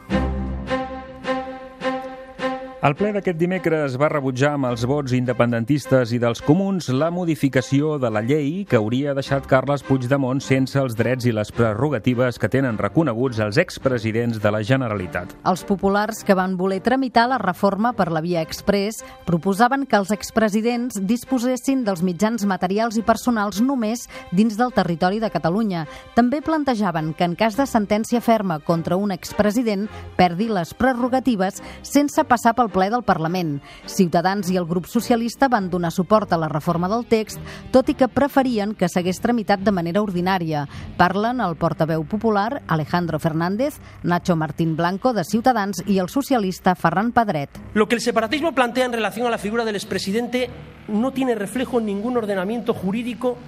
El 2.87 2.95
ple 2.95 3.09
d'aquest 3.11 3.35
dimecres 3.40 3.97
va 3.99 4.07
rebutjar 4.12 4.52
amb 4.55 4.69
els 4.69 4.85
vots 4.87 5.11
independentistes 5.16 6.12
i 6.14 6.21
dels 6.23 6.38
comuns 6.47 6.87
la 6.95 7.09
modificació 7.11 7.97
de 7.99 8.11
la 8.14 8.21
llei 8.23 8.61
que 8.71 8.78
hauria 8.78 9.11
deixat 9.16 9.49
Carles 9.50 9.83
Puigdemont 9.83 10.38
sense 10.45 10.78
els 10.78 10.95
drets 10.95 11.26
i 11.26 11.33
les 11.35 11.50
prerrogatives 11.50 12.38
que 12.38 12.50
tenen 12.52 12.78
reconeguts 12.78 13.40
els 13.43 13.59
expresidents 13.59 14.38
de 14.38 14.52
la 14.55 14.61
Generalitat. 14.69 15.35
Els 15.50 15.64
populars 15.66 16.21
que 16.23 16.37
van 16.38 16.55
voler 16.61 16.78
tramitar 16.85 17.25
la 17.33 17.40
reforma 17.43 17.90
per 17.90 18.07
la 18.14 18.23
via 18.23 18.45
express 18.47 19.02
proposaven 19.26 19.88
que 19.90 19.99
els 19.99 20.14
expresidents 20.14 21.00
disposessin 21.02 21.83
dels 21.83 22.05
mitjans 22.07 22.47
materials 22.47 23.00
i 23.00 23.02
personals 23.02 23.59
només 23.59 24.07
dins 24.31 24.55
del 24.55 24.71
territori 24.71 25.19
de 25.19 25.33
Catalunya. 25.35 25.88
També 26.14 26.38
plantejaven 26.38 27.16
que 27.19 27.26
en 27.26 27.35
cas 27.35 27.59
de 27.59 27.66
sentència 27.66 28.23
ferma 28.23 28.61
contra 28.61 28.95
un 28.95 29.11
expresident 29.11 29.88
perdi 30.14 30.47
les 30.55 30.71
prerrogatives 30.78 31.59
sense 31.83 32.23
passar 32.31 32.55
pel 32.55 32.75
ple 32.76 32.90
del 32.92 33.04
Parlament. 33.09 33.56
Ciutadans 33.88 34.50
i 34.52 34.59
el 34.61 34.66
grup 34.68 34.85
socialista 34.90 35.49
van 35.49 35.71
donar 35.73 35.90
suport 35.95 36.33
a 36.33 36.38
la 36.40 36.50
reforma 36.52 36.90
del 36.92 37.06
text, 37.09 37.40
tot 37.73 37.88
i 37.88 37.97
que 37.97 38.11
preferien 38.12 38.75
que 38.76 38.90
s'hagués 38.92 39.23
tramitat 39.25 39.62
de 39.64 39.73
manera 39.73 40.02
ordinària. 40.04 40.66
Parlen 41.00 41.40
el 41.40 41.56
portaveu 41.56 42.04
popular 42.04 42.61
Alejandro 42.68 43.18
Fernández, 43.23 43.80
Nacho 44.02 44.37
Martín 44.37 44.76
Blanco 44.76 45.14
de 45.16 45.25
Ciutadans 45.25 45.80
i 45.87 45.97
el 46.02 46.12
socialista 46.12 46.75
Ferran 46.76 47.12
Pedret. 47.16 47.56
Lo 47.73 47.88
que 47.88 47.97
el 47.97 48.04
separatismo 48.04 48.54
plantea 48.54 48.85
en 48.85 48.92
relación 48.92 49.26
a 49.26 49.30
la 49.30 49.38
figura 49.38 49.64
del 49.64 49.76
expresidente 49.76 50.50
no 50.88 51.12
tiene 51.12 51.35
reflejo 51.35 51.80
en 51.80 51.87
ningún 51.87 52.16
ordenamiento 52.16 52.75
jurídico 52.75 53.38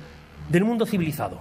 del 0.48 0.64
mundo 0.64 0.86
civilizado. 0.86 1.38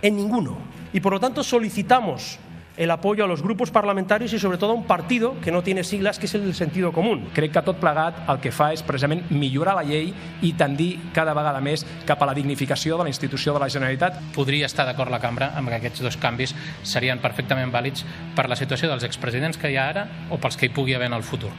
En 0.00 0.16
ninguno. 0.16 0.56
Y 0.92 1.00
por 1.00 1.12
lo 1.12 1.20
tanto 1.20 1.44
solicitamos 1.44 2.38
el 2.76 2.90
apoyo 2.90 3.24
a 3.24 3.26
los 3.26 3.42
grupos 3.42 3.70
parlamentarios 3.70 4.32
y 4.32 4.38
sobre 4.38 4.58
todo 4.58 4.72
a 4.72 4.74
un 4.74 4.84
partido 4.84 5.34
que 5.40 5.50
no 5.50 5.62
tiene 5.62 5.84
siglas, 5.84 6.18
que 6.18 6.26
és 6.26 6.34
el 6.34 6.44
del 6.44 6.54
sentido 6.54 6.92
común. 6.92 7.28
Crec 7.32 7.52
que 7.52 7.62
tot 7.64 7.80
plegat 7.80 8.28
el 8.28 8.40
que 8.44 8.52
fa 8.52 8.72
és 8.76 8.84
precisament 8.84 9.24
millorar 9.30 9.76
la 9.78 9.84
llei 9.86 10.12
i 10.44 10.52
tendir 10.58 11.12
cada 11.16 11.34
vegada 11.36 11.62
més 11.64 11.86
cap 12.06 12.22
a 12.22 12.28
la 12.28 12.36
dignificació 12.36 12.98
de 12.98 13.08
la 13.08 13.12
institució 13.12 13.54
de 13.56 13.62
la 13.64 13.70
Generalitat. 13.72 14.20
Podria 14.36 14.68
estar 14.68 14.86
d'acord 14.86 15.10
la 15.10 15.22
cambra 15.22 15.52
amb 15.56 15.72
que 15.72 15.80
aquests 15.80 16.04
dos 16.04 16.20
canvis 16.20 16.54
serien 16.82 17.22
perfectament 17.22 17.72
vàlids 17.72 18.04
per 18.36 18.48
la 18.48 18.56
situació 18.56 18.92
dels 18.92 19.08
expresidents 19.08 19.56
que 19.58 19.72
hi 19.72 19.80
ha 19.80 19.88
ara 19.88 20.08
o 20.30 20.38
pels 20.38 20.56
que 20.56 20.68
hi 20.68 20.74
pugui 20.74 20.94
haver 20.94 21.08
en 21.08 21.16
el 21.16 21.26
futur, 21.26 21.52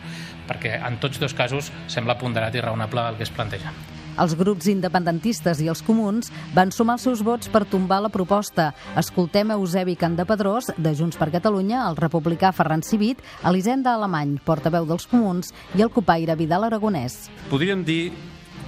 perquè 0.48 0.78
en 0.78 1.02
tots 1.02 1.20
dos 1.20 1.34
casos 1.34 1.72
sembla 1.88 2.20
ponderat 2.22 2.56
i 2.56 2.62
raonable 2.62 3.10
el 3.10 3.18
que 3.18 3.26
es 3.26 3.34
planteja. 3.34 3.74
Els 4.18 4.34
grups 4.38 4.66
independentistes 4.72 5.60
i 5.62 5.68
els 5.70 5.84
comuns 5.86 6.32
van 6.56 6.72
sumar 6.74 6.96
els 6.98 7.06
seus 7.06 7.22
vots 7.26 7.52
per 7.54 7.68
tombar 7.70 8.00
la 8.02 8.10
proposta. 8.14 8.72
Escoltem 8.98 9.54
Eusebi 9.54 9.94
Candepedrós, 10.00 10.72
de 10.78 10.94
Junts 10.98 11.20
per 11.20 11.30
Catalunya, 11.34 11.84
el 11.86 12.00
republicà 12.00 12.50
Ferran 12.56 12.82
Civit, 12.82 13.22
Elisenda 13.46 13.94
Alemany, 13.94 14.40
portaveu 14.46 14.88
dels 14.90 15.06
comuns, 15.12 15.54
i 15.78 15.86
el 15.86 15.94
copaire 15.94 16.36
Vidal 16.40 16.66
Aragonès. 16.66 17.28
Podríem 17.52 17.86
dir 17.86 18.12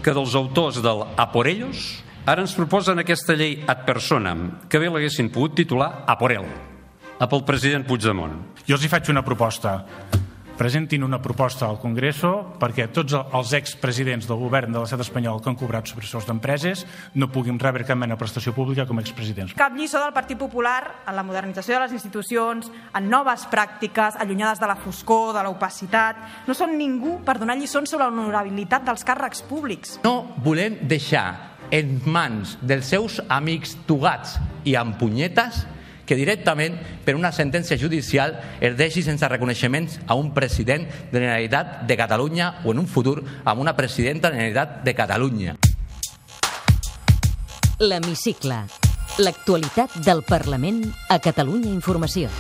que 0.06 0.14
dels 0.14 0.38
autors 0.38 0.84
del 0.86 1.04
A 1.18 1.32
por 1.34 1.50
ellos 1.50 2.04
ara 2.30 2.44
ens 2.46 2.54
proposen 2.54 3.02
aquesta 3.02 3.34
llei 3.34 3.64
ad 3.66 3.88
personam, 3.90 4.52
que 4.70 4.78
bé 4.78 4.92
l'haguessin 4.92 5.32
pogut 5.34 5.58
titular 5.58 6.06
A 6.06 6.18
por 6.20 6.32
él, 6.32 6.46
a 7.18 7.26
pel 7.26 7.42
president 7.48 7.88
Puigdemont. 7.90 8.38
Jo 8.68 8.78
els 8.78 8.86
hi 8.86 8.92
faig 8.92 9.10
una 9.10 9.26
proposta 9.26 9.80
presentin 10.60 11.06
una 11.08 11.22
proposta 11.24 11.70
al 11.70 11.78
Congreso 11.80 12.34
perquè 12.60 12.90
tots 12.92 13.16
els 13.16 13.54
expresidents 13.56 14.28
del 14.28 14.42
govern 14.42 14.76
de 14.76 14.82
l'estat 14.82 15.00
espanyol 15.06 15.40
que 15.40 15.48
han 15.54 15.58
cobrat 15.60 15.88
sobresous 15.88 16.28
d'empreses 16.28 16.84
no 17.16 17.30
puguin 17.32 17.56
rebre 17.62 17.88
cap 17.88 17.96
mena 17.96 18.18
de 18.18 18.20
prestació 18.20 18.52
pública 18.52 18.84
com 18.90 19.00
a 19.00 19.06
expresidents. 19.06 19.56
Cap 19.56 19.78
lliçó 19.80 20.04
del 20.04 20.12
Partit 20.12 20.38
Popular 20.38 20.82
en 21.08 21.16
la 21.16 21.24
modernització 21.24 21.78
de 21.78 21.86
les 21.86 21.96
institucions, 21.96 22.68
en 22.68 23.08
noves 23.08 23.48
pràctiques, 23.48 24.20
allunyades 24.20 24.60
de 24.60 24.68
la 24.68 24.76
foscor, 24.76 25.32
de 25.38 25.48
l'opacitat. 25.48 26.20
No 26.50 26.58
són 26.58 26.76
ningú 26.76 27.22
per 27.24 27.40
donar 27.40 27.56
lliçons 27.56 27.88
sobre 27.88 28.10
l'honorabilitat 28.10 28.84
dels 28.84 29.08
càrrecs 29.08 29.46
públics. 29.48 29.98
No 30.04 30.36
volem 30.44 30.82
deixar 30.92 31.30
en 31.72 32.00
mans 32.04 32.58
dels 32.60 32.92
seus 32.92 33.22
amics 33.30 33.78
tugats 33.88 34.36
i 34.68 34.76
amb 34.76 35.00
punyetes 35.00 35.64
que 36.10 36.18
directament 36.18 36.80
per 37.06 37.14
una 37.14 37.30
sentència 37.30 37.78
judicial 37.78 38.34
es 38.66 38.74
deixi 38.80 39.04
sense 39.06 39.28
reconeixements 39.30 40.00
a 40.08 40.18
un 40.18 40.34
president 40.34 40.88
de 40.90 41.20
la 41.20 41.26
Generalitat 41.28 41.84
de 41.86 41.98
Catalunya 42.00 42.50
o 42.66 42.74
en 42.74 42.82
un 42.82 42.90
futur 42.90 43.20
amb 43.46 43.62
una 43.62 43.76
presidenta 43.78 44.32
de 44.32 44.34
la 44.34 44.42
Generalitat 44.42 44.82
de 44.84 44.96
Catalunya. 44.98 45.58
L'Hemicicle. 47.80 48.64
L'actualitat 49.20 50.02
del 50.02 50.24
Parlament 50.26 50.82
a 51.10 51.20
Catalunya 51.20 51.70
Informació. 51.70 52.34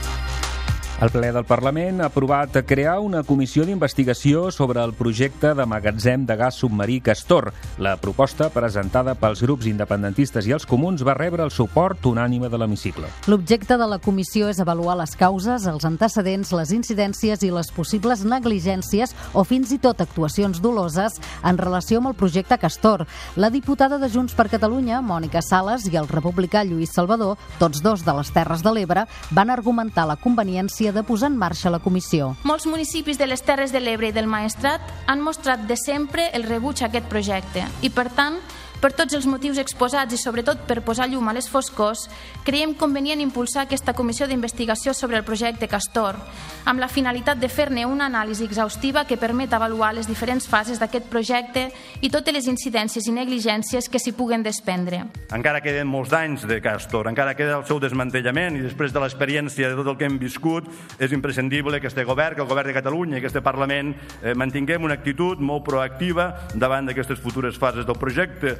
El 0.99 1.13
ple 1.13 1.29
del 1.31 1.45
Parlament 1.47 2.01
ha 2.01 2.09
aprovat 2.09 2.57
crear 2.67 2.97
una 2.99 3.21
comissió 3.23 3.63
d'investigació 3.63 4.49
sobre 4.51 4.81
el 4.83 4.91
projecte 4.91 5.53
de 5.55 5.63
magatzem 5.63 6.25
de 6.27 6.35
gas 6.35 6.57
submarí 6.59 6.97
Castor. 6.99 7.53
La 7.79 7.93
proposta, 7.95 8.49
presentada 8.51 9.13
pels 9.15 9.39
grups 9.45 9.69
independentistes 9.71 10.49
i 10.49 10.51
els 10.51 10.67
comuns, 10.67 11.05
va 11.07 11.15
rebre 11.15 11.45
el 11.45 11.53
suport 11.55 12.03
unànime 12.03 12.49
de 12.51 12.59
l'hemicicle. 12.59 13.07
L'objecte 13.31 13.77
de 13.79 13.87
la 13.87 14.01
comissió 14.03 14.49
és 14.51 14.59
avaluar 14.59 14.97
les 14.99 15.15
causes, 15.15 15.69
els 15.71 15.87
antecedents, 15.87 16.51
les 16.51 16.75
incidències 16.75 17.47
i 17.47 17.53
les 17.55 17.71
possibles 17.71 18.25
negligències 18.27 19.15
o 19.31 19.45
fins 19.47 19.71
i 19.71 19.79
tot 19.79 20.03
actuacions 20.03 20.59
doloses 20.59 21.15
en 21.47 21.63
relació 21.63 22.03
amb 22.03 22.11
el 22.11 22.19
projecte 22.19 22.59
Castor. 22.59 23.05
La 23.39 23.49
diputada 23.49 24.01
de 24.03 24.11
Junts 24.11 24.35
per 24.35 24.49
Catalunya, 24.51 24.99
Mònica 24.99 25.39
Sales, 25.47 25.87
i 25.87 25.95
el 25.95 26.11
republicà 26.11 26.67
Lluís 26.67 26.91
Salvador, 26.91 27.39
tots 27.55 27.79
dos 27.87 28.03
de 28.03 28.19
les 28.19 28.35
Terres 28.35 28.67
de 28.67 28.75
l'Ebre, 28.75 29.07
van 29.31 29.55
argumentar 29.55 30.03
la 30.03 30.19
conveniència 30.19 30.88
de 30.93 31.03
posar 31.03 31.31
en 31.31 31.37
marxa 31.37 31.69
la 31.69 31.79
comissió. 31.79 32.33
Molts 32.43 32.67
municipis 32.69 33.19
de 33.19 33.27
les 33.27 33.43
Terres 33.45 33.73
de 33.75 33.81
l'Ebre 33.81 34.09
i 34.09 34.15
del 34.15 34.27
Maestrat 34.27 34.81
han 35.07 35.21
mostrat 35.21 35.67
de 35.67 35.77
sempre 35.77 36.29
el 36.33 36.47
rebuig 36.47 36.83
a 36.83 36.89
aquest 36.89 37.09
projecte 37.11 37.65
i, 37.81 37.89
per 37.89 38.09
tant, 38.15 38.39
Per 38.79 38.93
tots 38.95 39.11
els 39.11 39.25
motius 39.27 39.57
exposats 39.59 40.15
i 40.15 40.17
sobretot 40.17 40.61
per 40.63 40.77
posar 40.87 41.09
llum 41.11 41.27
a 41.27 41.33
les 41.35 41.49
foscors, 41.51 42.05
creiem 42.47 42.71
convenient 42.79 43.19
impulsar 43.19 43.65
aquesta 43.65 43.91
comissió 43.91 44.23
d'investigació 44.23 44.93
sobre 44.95 45.17
el 45.19 45.25
projecte 45.27 45.67
Castor, 45.67 46.15
amb 46.63 46.79
la 46.79 46.87
finalitat 46.87 47.41
de 47.41 47.49
fer-ne 47.51 47.83
una 47.83 48.07
anàlisi 48.07 48.45
exhaustiva 48.47 49.03
que 49.03 49.17
permet 49.19 49.51
avaluar 49.51 49.89
les 49.97 50.07
diferents 50.07 50.47
fases 50.47 50.79
d'aquest 50.79 51.09
projecte 51.11 51.65
i 51.99 52.11
totes 52.13 52.37
les 52.37 52.47
incidències 52.47 53.03
i 53.03 53.15
negligències 53.17 53.89
que 53.91 53.99
s'hi 53.99 54.13
puguen 54.15 54.45
desprendre. 54.47 55.01
Encara 55.35 55.59
queden 55.59 55.91
molts 55.91 56.15
d'anys 56.15 56.47
de 56.47 56.61
Castor, 56.63 57.11
encara 57.11 57.35
queda 57.35 57.59
el 57.59 57.67
seu 57.67 57.83
desmantellament 57.83 58.61
i 58.61 58.63
després 58.63 58.95
de 58.95 59.03
l'experiència 59.03 59.73
de 59.73 59.75
tot 59.81 59.91
el 59.91 59.99
que 59.99 60.07
hem 60.07 60.15
viscut 60.23 60.71
és 61.03 61.11
imprescindible 61.11 61.81
que 61.83 61.91
este 61.91 62.07
govern, 62.07 62.37
que 62.39 62.47
el 62.47 62.47
govern 62.47 62.71
de 62.71 62.79
Catalunya 62.79 63.19
i 63.19 63.21
que 63.25 63.27
este 63.27 63.43
Parlament 63.43 63.91
eh, 64.23 64.37
mantinguem 64.39 64.87
una 64.87 64.95
actitud 64.95 65.43
molt 65.43 65.67
proactiva 65.67 66.31
davant 66.55 66.87
d'aquestes 66.87 67.19
futures 67.19 67.59
fases 67.59 67.83
del 67.83 67.99
projecte. 67.99 68.55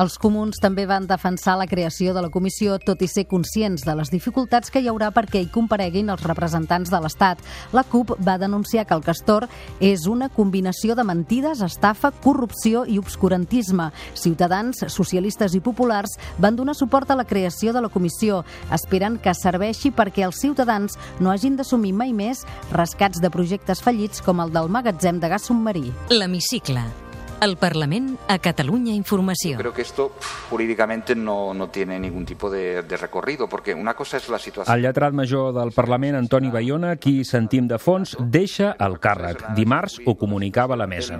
Els 0.00 0.14
comuns 0.16 0.56
també 0.56 0.86
van 0.88 1.04
defensar 1.04 1.58
la 1.60 1.66
creació 1.68 2.14
de 2.16 2.22
la 2.24 2.30
comissió, 2.32 2.78
tot 2.80 3.02
i 3.04 3.08
ser 3.10 3.26
conscients 3.28 3.82
de 3.84 3.94
les 3.98 4.08
dificultats 4.08 4.72
que 4.72 4.80
hi 4.80 4.88
haurà 4.88 5.10
perquè 5.12 5.42
hi 5.42 5.50
compareguin 5.52 6.08
els 6.14 6.24
representants 6.24 6.88
de 6.88 7.00
l'Estat. 7.04 7.42
La 7.76 7.84
CUP 7.84 8.14
va 8.24 8.38
denunciar 8.40 8.86
que 8.88 8.96
el 8.96 9.04
castor 9.04 9.48
és 9.84 10.06
una 10.08 10.30
combinació 10.32 10.96
de 10.96 11.04
mentides, 11.04 11.60
estafa, 11.60 12.12
corrupció 12.24 12.86
i 12.88 12.96
obscurantisme. 13.02 13.90
Ciutadans, 14.16 14.80
socialistes 14.88 15.58
i 15.58 15.60
populars 15.60 16.16
van 16.40 16.56
donar 16.56 16.76
suport 16.78 17.12
a 17.12 17.18
la 17.20 17.28
creació 17.28 17.76
de 17.76 17.84
la 17.84 17.92
comissió, 17.92 18.46
esperant 18.72 19.20
que 19.20 19.36
serveixi 19.36 19.92
perquè 19.92 20.24
els 20.24 20.40
ciutadans 20.40 20.96
no 21.20 21.30
hagin 21.30 21.60
d'assumir 21.60 21.92
mai 21.92 22.16
més 22.16 22.46
rescats 22.72 23.20
de 23.20 23.28
projectes 23.28 23.84
fallits 23.84 24.24
com 24.24 24.40
el 24.40 24.56
del 24.56 24.72
magatzem 24.72 25.20
de 25.20 25.36
gas 25.36 25.50
submarí. 25.52 25.90
L'hemicicle. 26.08 27.01
El 27.42 27.56
Parlament 27.56 28.20
a 28.28 28.38
Catalunya 28.38 28.94
Informació. 28.94 29.58
Creo 29.58 29.72
que 29.74 29.82
esto 29.82 30.12
jurídicamente 30.48 31.16
no, 31.16 31.52
no 31.52 31.70
tiene 31.70 31.98
ningún 31.98 32.24
tipo 32.24 32.48
de, 32.48 32.84
de 32.84 32.96
recorrido, 32.96 33.48
porque 33.48 33.74
una 33.74 33.94
cosa 33.94 34.18
es 34.18 34.28
la 34.28 34.38
situación... 34.38 34.76
El 34.76 34.84
lletrat 34.84 35.12
major 35.12 35.52
del 35.52 35.72
Parlament, 35.72 36.14
Antoni 36.14 36.52
Bayona, 36.54 36.94
qui 37.02 37.24
sentim 37.26 37.66
de 37.66 37.80
fons, 37.82 38.14
deixa 38.30 38.76
el 38.78 39.00
càrrec. 39.02 39.42
Dimarts 39.56 39.98
ho 40.06 40.14
comunicava 40.14 40.78
la 40.78 40.86
mesa. 40.86 41.18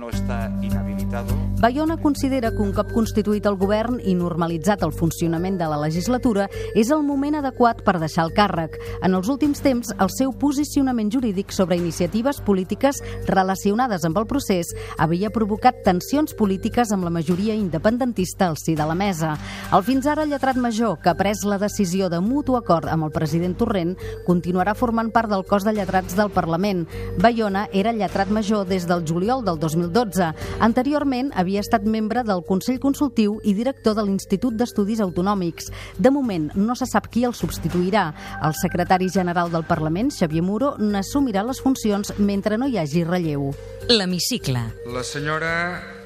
Bayona 1.59 1.97
considera 1.97 2.51
que 2.51 2.63
un 2.63 2.71
cop 2.71 2.89
constituït 2.95 3.45
el 3.47 3.59
govern 3.59 3.99
i 3.99 4.15
normalitzat 4.15 4.81
el 4.87 4.95
funcionament 4.95 5.59
de 5.59 5.67
la 5.67 5.81
legislatura 5.83 6.47
és 6.71 6.89
el 6.91 7.03
moment 7.03 7.35
adequat 7.39 7.83
per 7.83 7.97
deixar 7.99 8.29
el 8.29 8.33
càrrec. 8.35 8.79
En 9.03 9.11
els 9.19 9.27
últims 9.27 9.59
temps, 9.63 9.91
el 9.99 10.11
seu 10.15 10.31
posicionament 10.39 11.11
jurídic 11.11 11.51
sobre 11.51 11.75
iniciatives 11.75 12.39
polítiques 12.47 13.03
relacionades 13.27 14.07
amb 14.07 14.23
el 14.23 14.27
procés 14.31 14.71
havia 14.97 15.31
provocat 15.35 15.83
tensions 16.13 16.35
polítiques 16.37 16.91
amb 16.93 17.07
la 17.07 17.09
majoria 17.09 17.55
independentista 17.57 18.45
al 18.45 18.57
si 18.61 18.75
de 18.77 18.85
la 18.85 18.93
mesa. 18.93 19.31
El 19.73 19.81
fins 19.81 20.05
ara 20.05 20.27
lletrat 20.29 20.59
major, 20.61 20.99
que 21.01 21.09
ha 21.09 21.15
pres 21.17 21.41
la 21.41 21.57
decisió 21.57 22.05
de 22.05 22.19
mutu 22.21 22.53
acord 22.53 22.85
amb 22.85 23.07
el 23.07 23.13
president 23.15 23.55
Torrent, 23.57 23.95
continuarà 24.27 24.75
formant 24.77 25.09
part 25.09 25.31
del 25.31 25.41
cos 25.49 25.65
de 25.65 25.73
lletrats 25.73 26.13
del 26.13 26.29
Parlament. 26.29 26.83
Bayona 27.17 27.63
era 27.73 27.95
lletrat 27.97 28.29
major 28.29 28.67
des 28.69 28.85
del 28.85 29.01
juliol 29.09 29.41
del 29.41 29.57
2012. 29.57 30.27
Anteriorment 30.61 31.31
havia 31.33 31.63
estat 31.65 31.81
membre 31.81 32.21
del 32.21 32.45
Consell 32.45 32.77
Consultiu 32.77 33.39
i 33.41 33.55
director 33.57 33.97
de 33.97 34.05
l'Institut 34.05 34.53
d'Estudis 34.53 35.01
Autonòmics. 35.01 35.71
De 35.97 36.13
moment 36.13 36.51
no 36.53 36.77
se 36.77 36.85
sap 36.85 37.09
qui 37.09 37.25
el 37.25 37.33
substituirà. 37.33 38.05
El 38.45 38.53
secretari 38.61 39.09
general 39.09 39.49
del 39.49 39.65
Parlament, 39.65 40.13
Xavier 40.13 40.45
Muro, 40.45 40.75
n'assumirà 40.77 41.41
les 41.41 41.63
funcions 41.65 42.13
mentre 42.19 42.61
no 42.61 42.69
hi 42.69 42.77
hagi 42.77 43.01
relleu. 43.01 43.49
L'hemicicle. 43.89 44.67
La 44.93 45.01
senyora 45.01 46.02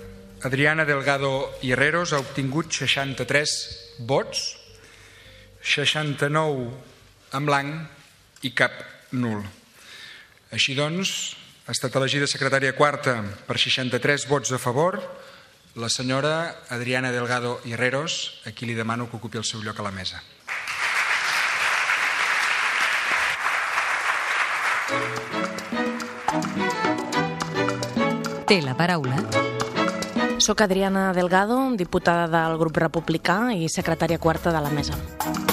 Adriana 0.48 0.86
Delgado 0.86 1.60
Herreros 1.62 2.14
ha 2.14 2.22
obtingut 2.24 2.72
63 2.72 4.00
vots, 4.08 4.56
69 5.60 6.70
en 7.36 7.50
blanc 7.50 8.46
i 8.48 8.54
cap 8.56 8.72
nul. 9.12 9.42
Així 10.56 10.72
doncs, 10.78 11.12
ha 11.68 11.76
estat 11.76 11.98
elegida 12.00 12.30
secretària 12.32 12.72
quarta 12.80 13.18
per 13.44 13.58
63 13.60 14.24
vots 14.32 14.56
a 14.56 14.62
favor 14.62 15.02
la 15.76 15.90
senyora 15.92 16.64
Adriana 16.72 17.12
Delgado 17.12 17.60
Herreros, 17.68 18.40
a 18.48 18.56
qui 18.56 18.72
li 18.72 18.78
demano 18.80 19.10
que 19.12 19.20
ocupi 19.20 19.44
el 19.44 19.44
seu 19.44 19.60
lloc 19.60 19.84
a 19.84 19.90
la 19.90 19.92
mesa. 19.92 20.24
Té 28.48 28.62
la 28.64 28.80
paraula 28.80 29.20
Soc 30.48 30.62
Adriana 30.62 31.12
Delgado, 31.12 31.58
diputada 31.76 32.30
del 32.32 32.56
grup 32.62 32.80
republicà 32.80 33.36
i 33.52 33.68
secretària 33.68 34.16
quarta 34.18 34.56
de 34.56 34.64
la 34.64 34.72
mesa. 34.72 35.47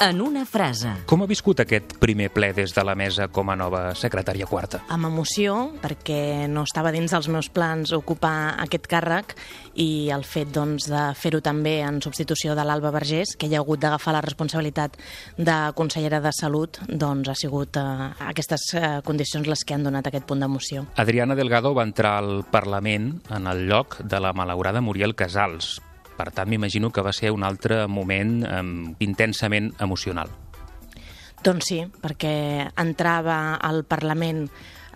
En 0.00 0.20
una 0.24 0.46
frase. 0.48 0.90
Com 1.06 1.22
ha 1.22 1.28
viscut 1.28 1.60
aquest 1.60 1.92
primer 2.00 2.30
ple 2.32 2.50
des 2.56 2.72
de 2.74 2.84
la 2.86 2.96
mesa 2.96 3.28
com 3.28 3.50
a 3.52 3.56
nova 3.56 3.82
secretària 3.98 4.48
quarta? 4.48 4.80
Amb 4.88 5.10
emoció, 5.10 5.56
perquè 5.82 6.48
no 6.48 6.64
estava 6.64 6.92
dins 6.94 7.12
dels 7.12 7.28
meus 7.28 7.50
plans 7.52 7.92
ocupar 7.92 8.56
aquest 8.64 8.88
càrrec 8.90 9.34
i 9.76 10.08
el 10.14 10.24
fet 10.24 10.50
doncs, 10.54 10.88
de 10.90 11.02
fer-ho 11.20 11.42
també 11.44 11.80
en 11.84 12.00
substitució 12.02 12.56
de 12.56 12.64
l'Alba 12.64 12.92
Vergés, 12.94 13.36
que 13.36 13.50
ja 13.52 13.60
ha 13.60 13.64
hagut 13.64 13.82
d'agafar 13.82 14.16
la 14.16 14.24
responsabilitat 14.24 14.96
de 15.36 15.58
consellera 15.76 16.22
de 16.24 16.32
Salut, 16.32 16.80
doncs 16.88 17.28
ha 17.28 17.36
sigut 17.36 17.76
eh, 17.76 17.84
aquestes 18.30 18.70
eh, 18.74 18.86
condicions 19.04 19.46
les 19.50 19.64
que 19.64 19.76
han 19.76 19.84
donat 19.84 20.08
aquest 20.08 20.26
punt 20.26 20.40
d'emoció. 20.40 20.86
Adriana 20.96 21.36
Delgado 21.36 21.74
va 21.76 21.84
entrar 21.84 22.16
al 22.22 22.42
Parlament 22.50 23.12
en 23.28 23.46
el 23.46 23.66
lloc 23.68 24.00
de 24.00 24.20
la 24.20 24.32
malaurada 24.32 24.80
Muriel 24.80 25.14
Casals. 25.14 25.80
Per 26.20 26.28
tant, 26.36 26.50
m'imagino 26.52 26.90
que 26.92 27.00
va 27.00 27.14
ser 27.16 27.32
un 27.32 27.46
altre 27.48 27.86
moment 27.88 28.42
eh, 28.44 28.60
intensament 29.06 29.72
emocional. 29.80 30.28
Doncs 31.40 31.70
sí, 31.72 31.80
perquè 32.02 32.34
entrava 32.76 33.54
al 33.56 33.86
Parlament 33.88 34.42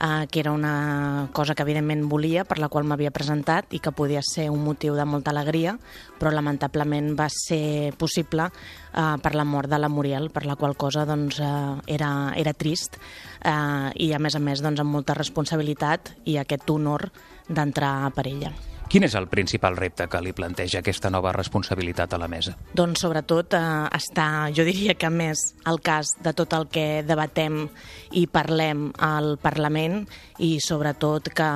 eh, 0.01 0.27
que 0.31 0.41
era 0.41 0.53
una 0.53 1.31
cosa 1.33 1.55
que 1.55 1.65
evidentment 1.65 2.05
volia, 2.11 2.45
per 2.45 2.59
la 2.61 2.69
qual 2.69 2.85
m'havia 2.85 3.15
presentat 3.15 3.73
i 3.73 3.81
que 3.81 3.95
podia 3.97 4.21
ser 4.21 4.51
un 4.53 4.61
motiu 4.67 4.93
de 4.99 5.07
molta 5.09 5.33
alegria, 5.33 5.79
però 6.21 6.29
lamentablement 6.35 7.15
va 7.17 7.31
ser 7.33 7.95
possible 7.97 8.51
eh, 8.51 9.17
per 9.23 9.35
la 9.35 9.49
mort 9.49 9.73
de 9.73 9.81
la 9.81 9.89
Muriel, 9.89 10.29
per 10.29 10.45
la 10.45 10.59
qual 10.61 10.77
cosa 10.77 11.07
doncs, 11.09 11.41
eh, 11.41 11.97
era, 11.97 12.35
era 12.37 12.53
trist 12.53 13.01
eh, 13.41 13.89
i 13.97 14.13
a 14.13 14.21
més 14.21 14.37
a 14.37 14.45
més 14.45 14.61
doncs, 14.61 14.85
amb 14.85 14.93
molta 14.93 15.17
responsabilitat 15.17 16.13
i 16.29 16.37
aquest 16.37 16.69
honor 16.69 17.09
d'entrar 17.49 18.13
per 18.13 18.29
ella. 18.29 18.53
Quin 18.89 19.07
és 19.07 19.15
el 19.19 19.27
principal 19.33 19.77
repte 19.79 20.07
que 20.11 20.21
li 20.23 20.35
planteja 20.37 20.81
aquesta 20.83 21.11
nova 21.11 21.33
responsabilitat 21.35 22.15
a 22.15 22.21
la 22.21 22.29
mesa? 22.31 22.55
Doncs 22.77 23.03
sobretot 23.03 23.57
eh, 23.57 23.63
està, 23.97 24.27
jo 24.55 24.67
diria 24.67 24.95
que 24.95 25.11
més 25.11 25.41
al 25.65 25.81
cas 25.83 26.15
de 26.23 26.35
tot 26.37 26.53
el 26.55 26.69
que 26.71 27.03
debatem 27.07 27.65
i 28.15 28.27
parlem 28.31 28.91
al 29.03 29.35
Parlament 29.43 30.05
i 30.43 30.59
sobretot 30.63 31.31
que 31.35 31.49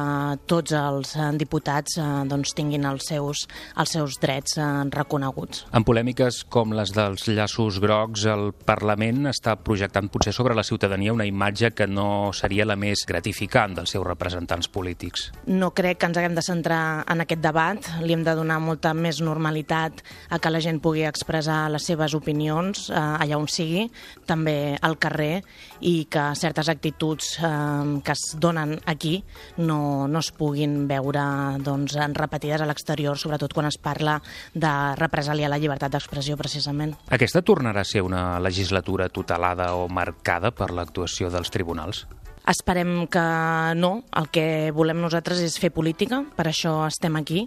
tots 0.50 0.74
els 0.74 1.14
eh, 1.16 1.30
diputats 1.38 1.98
eh, 1.98 2.06
doncs, 2.30 2.54
tinguin 2.58 2.86
els 2.88 3.08
seus, 3.10 3.44
els 3.78 3.94
seus 3.94 4.18
drets 4.22 4.58
eh, 4.58 4.66
reconeguts. 4.94 5.66
En 5.74 5.86
polèmiques 5.86 6.42
com 6.50 6.74
les 6.76 6.92
dels 6.96 7.28
llaços 7.30 7.78
grocs, 7.82 8.26
el 8.30 8.52
Parlament 8.66 9.30
està 9.30 9.56
projectant 9.60 10.10
potser 10.12 10.34
sobre 10.34 10.56
la 10.58 10.66
ciutadania 10.66 11.14
una 11.14 11.26
imatge 11.28 11.72
que 11.76 11.86
no 11.90 12.32
seria 12.34 12.66
la 12.66 12.78
més 12.78 13.04
gratificant 13.08 13.76
dels 13.78 13.94
seus 13.94 14.06
representants 14.06 14.70
polítics. 14.72 15.28
No 15.46 15.72
crec 15.76 16.00
que 16.00 16.10
ens 16.10 16.18
haguem 16.18 16.36
de 16.38 16.46
centrar 16.46 16.82
en 17.06 17.17
aquest 17.24 17.42
debat, 17.42 17.88
li 18.02 18.14
hem 18.14 18.24
de 18.26 18.35
donar 18.37 18.59
molta 18.62 18.92
més 18.94 19.20
normalitat 19.24 20.02
a 20.31 20.38
que 20.38 20.52
la 20.52 20.61
gent 20.64 20.81
pugui 20.83 21.04
expressar 21.09 21.66
les 21.72 21.87
seves 21.88 22.14
opinions 22.18 22.88
eh, 22.90 22.98
allà 22.98 23.38
on 23.38 23.48
sigui, 23.50 23.87
també 24.28 24.76
al 24.83 24.98
carrer, 25.00 25.42
i 25.81 26.07
que 26.11 26.24
certes 26.38 26.68
actituds 26.68 27.37
eh, 27.38 27.98
que 28.04 28.14
es 28.14 28.24
donen 28.40 28.76
aquí 28.87 29.18
no, 29.59 30.09
no 30.09 30.22
es 30.22 30.31
puguin 30.37 30.87
veure 30.90 31.24
doncs, 31.64 31.96
repetides 32.18 32.62
a 32.62 32.68
l'exterior, 32.68 33.18
sobretot 33.18 33.54
quan 33.54 33.68
es 33.70 33.78
parla 33.78 34.18
de 34.54 34.74
represaliar 34.98 35.50
la 35.50 35.61
llibertat 35.61 35.94
d'expressió, 35.94 36.37
precisament. 36.40 36.96
Aquesta 37.14 37.42
tornarà 37.42 37.83
a 37.85 37.88
ser 37.88 38.04
una 38.07 38.38
legislatura 38.42 39.09
tutelada 39.09 39.72
o 39.78 39.88
marcada 39.88 40.52
per 40.54 40.70
l'actuació 40.74 41.33
dels 41.33 41.52
tribunals? 41.54 42.07
Esperem 42.48 43.06
que 43.12 43.22
no. 43.76 43.90
El 44.16 44.28
que 44.32 44.44
volem 44.72 45.02
nosaltres 45.02 45.42
és 45.44 45.58
fer 45.61 45.68
política, 45.74 46.22
per 46.37 46.46
això 46.48 46.78
estem 46.87 47.18
aquí. 47.20 47.42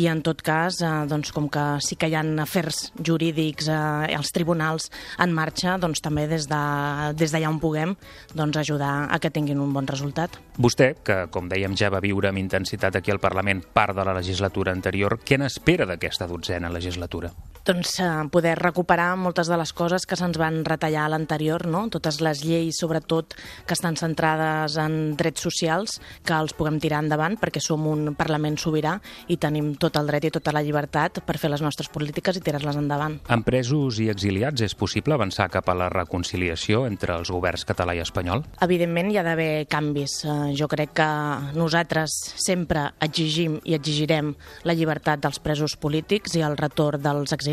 I 0.00 0.08
en 0.10 0.22
tot 0.26 0.42
cas, 0.42 0.80
eh, 0.82 0.90
doncs, 1.06 1.30
com 1.34 1.46
que 1.48 1.62
sí 1.86 1.94
que 1.94 2.08
hi 2.10 2.16
ha 2.18 2.24
afers 2.42 2.90
jurídics 2.98 3.68
eh, 3.70 4.16
als 4.16 4.32
tribunals 4.34 4.90
en 5.22 5.30
marxa, 5.34 5.76
doncs 5.78 6.02
també 6.02 6.26
des 6.26 6.48
d'allà 6.50 7.12
de, 7.14 7.18
des 7.22 7.46
on 7.46 7.60
puguem 7.62 7.94
doncs, 8.34 8.56
ajudar 8.56 9.06
a 9.10 9.18
que 9.18 9.30
tinguin 9.30 9.60
un 9.60 9.72
bon 9.72 9.86
resultat. 9.86 10.40
Vostè, 10.58 10.94
que 11.04 11.28
com 11.30 11.48
dèiem 11.48 11.76
ja 11.78 11.90
va 11.90 12.02
viure 12.02 12.28
amb 12.28 12.42
intensitat 12.42 12.96
aquí 12.96 13.14
al 13.14 13.22
Parlament 13.22 13.62
part 13.72 13.94
de 13.94 14.04
la 14.04 14.14
legislatura 14.18 14.72
anterior, 14.72 15.20
què 15.22 15.38
n'espera 15.38 15.86
d'aquesta 15.86 16.26
dotzena 16.26 16.70
legislatura? 16.70 17.30
Doncs 17.66 17.98
eh, 18.00 18.08
poder 18.32 18.56
recuperar 18.58 19.16
moltes 19.20 19.48
de 19.50 19.56
les 19.60 19.72
coses 19.76 20.06
que 20.08 20.16
se'ns 20.16 20.38
van 20.40 20.62
retallar 20.64 21.04
a 21.04 21.10
l'anterior, 21.12 21.66
no? 21.68 21.82
totes 21.92 22.20
les 22.24 22.40
lleis, 22.44 22.78
sobretot, 22.80 23.34
que 23.66 23.76
estan 23.76 23.98
centrades 24.00 24.78
en 24.80 25.14
drets 25.20 25.44
socials 25.44 25.98
que 26.24 26.36
els 26.36 26.54
puguem 26.56 26.78
tirar 26.80 27.02
endavant 27.04 27.36
perquè 27.40 27.60
som 27.60 27.84
un 27.90 28.14
Parlament 28.16 28.56
sobirà 28.60 28.96
i 29.28 29.36
tenim 29.40 29.74
tot 29.80 29.98
el 30.00 30.08
dret 30.08 30.24
i 30.24 30.32
tota 30.32 30.54
la 30.56 30.62
llibertat 30.64 31.20
per 31.26 31.36
fer 31.40 31.50
les 31.52 31.62
nostres 31.64 31.90
polítiques 31.92 32.36
i 32.36 32.44
tirar-les 32.44 32.78
endavant. 32.80 33.18
Amb 33.28 33.46
presos 33.46 34.00
i 34.00 34.08
exiliats 34.12 34.64
és 34.64 34.74
possible 34.74 35.14
avançar 35.14 35.50
cap 35.52 35.68
a 35.68 35.76
la 35.76 35.90
reconciliació 35.92 36.86
entre 36.88 37.16
els 37.18 37.30
governs 37.32 37.66
català 37.68 37.94
i 37.96 38.02
espanyol? 38.02 38.44
Evidentment 38.64 39.12
hi 39.12 39.20
ha 39.20 39.26
d'haver 39.26 39.66
canvis. 39.70 40.22
Eh, 40.24 40.38
jo 40.56 40.68
crec 40.70 40.96
que 40.96 41.10
nosaltres 41.56 42.16
sempre 42.40 42.88
exigim 43.04 43.60
i 43.68 43.76
exigirem 43.76 44.32
la 44.64 44.76
llibertat 44.76 45.20
dels 45.20 45.40
presos 45.44 45.76
polítics 45.80 46.34
i 46.40 46.44
el 46.46 46.56
retorn 46.56 47.04
dels 47.04 47.32
exiliats, 47.36 47.49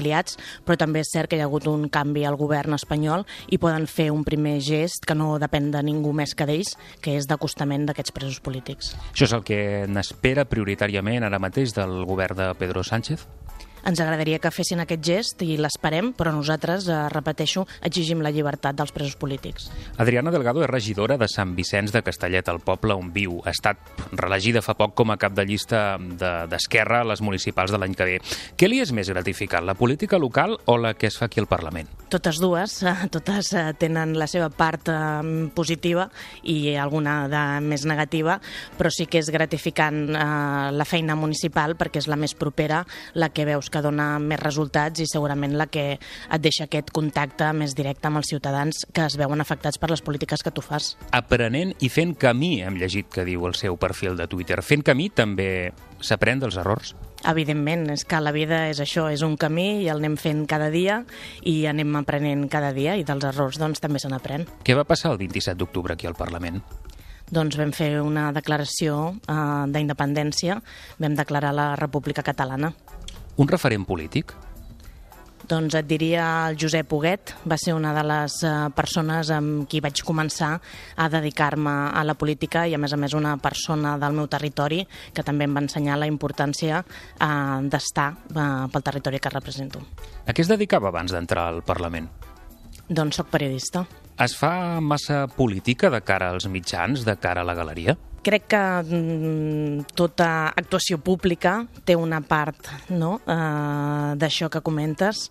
però 0.66 0.78
també 0.78 1.02
és 1.04 1.12
cert 1.14 1.30
que 1.30 1.40
hi 1.40 1.44
ha 1.44 1.48
hagut 1.50 1.68
un 1.68 1.88
canvi 1.90 2.26
al 2.26 2.38
govern 2.40 2.78
espanyol 2.78 3.26
i 3.50 3.58
poden 3.58 3.88
fer 3.88 4.10
un 4.12 4.24
primer 4.28 4.60
gest 4.62 5.06
que 5.08 5.16
no 5.18 5.38
depèn 5.40 5.72
de 5.72 5.84
ningú 5.84 6.14
més 6.14 6.36
que 6.38 6.48
d'ells, 6.50 6.76
que 7.02 7.18
és 7.18 7.28
d'acostament 7.28 7.88
d'aquests 7.88 8.14
presos 8.16 8.40
polítics. 8.44 8.94
Això 9.14 9.28
és 9.28 9.36
el 9.38 9.44
que 9.48 9.60
n'espera 9.88 10.46
prioritàriament 10.46 11.24
ara 11.24 11.40
mateix 11.40 11.74
del 11.78 12.04
govern 12.06 12.38
de 12.38 12.54
Pedro 12.60 12.84
Sánchez? 12.84 13.28
Ens 13.86 14.00
agradaria 14.00 14.40
que 14.40 14.52
fessin 14.52 14.82
aquest 14.84 15.04
gest 15.04 15.44
i 15.46 15.58
l'esperem, 15.60 16.14
però 16.18 16.34
nosaltres, 16.36 16.88
eh, 16.88 16.98
repeteixo, 17.14 17.66
exigim 17.82 18.22
la 18.22 18.32
llibertat 18.32 18.76
dels 18.76 18.92
presos 18.92 19.16
polítics. 19.16 19.70
Adriana 19.98 20.32
Delgado 20.32 20.64
és 20.64 20.70
regidora 20.70 21.18
de 21.18 21.28
Sant 21.28 21.56
Vicenç 21.56 21.92
de 21.92 22.04
Castellet, 22.04 22.48
el 22.48 22.60
poble 22.60 22.94
on 22.94 23.12
viu. 23.14 23.42
Ha 23.46 23.52
estat 23.52 23.78
reelegida 24.12 24.62
fa 24.62 24.74
poc 24.74 24.96
com 24.96 25.12
a 25.12 25.18
cap 25.18 25.34
de 25.34 25.46
llista 25.46 25.98
d'Esquerra 25.98 27.02
de, 27.02 27.06
a 27.06 27.12
les 27.14 27.22
municipals 27.22 27.72
de 27.72 27.78
l'any 27.78 27.96
que 27.96 28.06
ve. 28.06 28.20
Què 28.58 28.70
li 28.70 28.82
és 28.82 28.92
més 28.92 29.10
gratificant, 29.10 29.66
la 29.66 29.76
política 29.76 30.18
local 30.18 30.58
o 30.66 30.78
la 30.78 30.94
que 30.94 31.08
es 31.08 31.18
fa 31.18 31.26
aquí 31.26 31.40
al 31.40 31.48
Parlament? 31.48 31.88
Totes 32.08 32.38
dues, 32.40 32.84
eh, 32.84 33.08
totes 33.12 33.50
eh, 33.52 33.74
tenen 33.76 34.14
la 34.16 34.30
seva 34.32 34.48
part 34.48 34.88
eh, 34.88 34.98
positiva 35.52 36.06
i 36.48 36.76
alguna 36.80 37.28
de 37.28 37.42
més 37.66 37.84
negativa, 37.90 38.38
però 38.78 38.92
sí 38.94 39.10
que 39.12 39.20
és 39.20 39.28
gratificant 39.34 40.06
la 40.08 40.86
feina 40.88 41.18
municipal 41.20 41.76
perquè 41.76 42.00
és 42.00 42.08
la 42.08 42.16
més 42.20 42.34
propera, 42.38 42.84
la 43.20 43.28
que 43.36 43.44
veus 43.48 43.68
que 43.70 43.82
dona 43.84 44.06
més 44.24 44.40
resultats 44.40 45.04
i 45.04 45.08
segurament 45.10 45.58
la 45.60 45.68
que 45.68 45.86
et 45.98 46.44
deixa 46.44 46.68
aquest 46.68 46.94
contacte 46.96 47.52
més 47.52 47.76
directe 47.76 48.08
amb 48.08 48.22
els 48.22 48.32
ciutadans 48.32 48.86
que 48.94 49.04
es 49.04 49.18
veuen 49.20 49.44
afectats 49.44 49.80
per 49.82 49.92
les 49.92 50.04
polítiques 50.04 50.44
que 50.44 50.54
tu 50.56 50.64
fas. 50.64 50.96
Aprenent 51.12 51.76
i 51.84 51.92
fent 51.92 52.16
camí, 52.16 52.62
hem 52.64 52.80
llegit 52.80 53.12
que 53.12 53.28
diu 53.28 53.50
el 53.50 53.60
seu 53.60 53.76
perfil 53.76 54.16
de 54.16 54.30
Twitter. 54.32 54.62
Fent 54.64 54.86
camí 54.88 55.12
també 55.12 55.74
s'aprèn 56.00 56.40
dels 56.44 56.56
errors? 56.56 56.96
Evidentment, 57.26 57.88
és 57.90 58.04
que 58.06 58.20
la 58.22 58.32
vida 58.36 58.68
és 58.70 58.82
això, 58.84 59.08
és 59.12 59.24
un 59.26 59.38
camí 59.42 59.84
i 59.84 59.90
el 59.90 60.04
anem 60.04 60.18
fent 60.22 60.46
cada 60.50 60.70
dia 60.70 61.02
i 61.42 61.66
anem 61.66 61.96
aprenent 61.98 62.46
cada 62.52 62.74
dia 62.76 62.96
i 62.96 63.08
dels 63.08 63.26
errors 63.26 63.58
doncs 63.58 63.82
també 63.82 64.00
se 64.00 64.12
n'aprèn. 64.12 64.46
Què 64.64 64.78
va 64.78 64.86
passar 64.86 65.16
el 65.16 65.18
27 65.24 65.58
d'octubre 65.58 65.98
aquí 65.98 66.08
al 66.08 66.18
Parlament? 66.20 66.62
doncs 67.28 67.58
vam 67.60 67.74
fer 67.76 67.98
una 68.00 68.30
declaració 68.32 68.98
eh, 69.28 69.38
d'independència, 69.74 70.62
vam 71.02 71.16
declarar 71.18 71.54
la 71.56 71.74
República 71.76 72.24
Catalana. 72.24 72.72
Un 73.38 73.50
referent 73.52 73.84
polític? 73.86 74.34
Doncs 75.48 75.78
et 75.80 75.88
diria 75.88 76.24
el 76.50 76.58
Josep 76.60 76.92
Huguet, 76.92 77.32
va 77.48 77.56
ser 77.56 77.72
una 77.72 77.94
de 77.96 78.02
les 78.04 78.34
eh, 78.44 78.54
persones 78.76 79.30
amb 79.32 79.64
qui 79.72 79.80
vaig 79.80 80.02
començar 80.04 80.58
a 80.60 81.08
dedicar-me 81.08 81.76
a 81.96 82.04
la 82.04 82.18
política 82.20 82.66
i 82.68 82.76
a 82.76 82.80
més 82.82 82.92
a 82.92 83.00
més 83.00 83.16
una 83.16 83.38
persona 83.40 83.96
del 84.02 84.18
meu 84.18 84.28
territori 84.28 84.82
que 85.16 85.24
també 85.24 85.48
em 85.48 85.56
va 85.56 85.64
ensenyar 85.64 85.96
la 86.02 86.10
importància 86.12 86.82
eh, 86.84 87.30
d'estar 87.64 88.10
eh, 88.12 88.50
pel 88.74 88.86
territori 88.90 89.24
que 89.24 89.32
represento. 89.32 89.86
A 90.28 90.36
què 90.36 90.44
es 90.44 90.52
dedicava 90.52 90.92
abans 90.92 91.16
d'entrar 91.16 91.48
al 91.48 91.64
Parlament? 91.64 92.12
Doncs 92.90 93.22
sóc 93.22 93.32
periodista. 93.32 93.86
Es 94.20 94.36
fa 94.36 94.82
massa 94.84 95.28
política 95.32 95.92
de 95.94 96.04
cara 96.04 96.34
als 96.34 96.48
mitjans, 96.52 97.08
de 97.08 97.16
cara 97.16 97.44
a 97.44 97.48
la 97.48 97.56
galeria? 97.56 97.96
Crec 98.28 98.50
que 98.52 98.60
mm, 98.84 99.94
tota 99.96 100.52
actuació 100.52 101.00
pública 101.00 101.62
té 101.88 101.96
una 101.96 102.20
part 102.20 102.68
no? 102.92 103.22
eh, 103.24 104.16
d'això 104.20 104.50
que 104.52 104.60
comentes, 104.66 105.30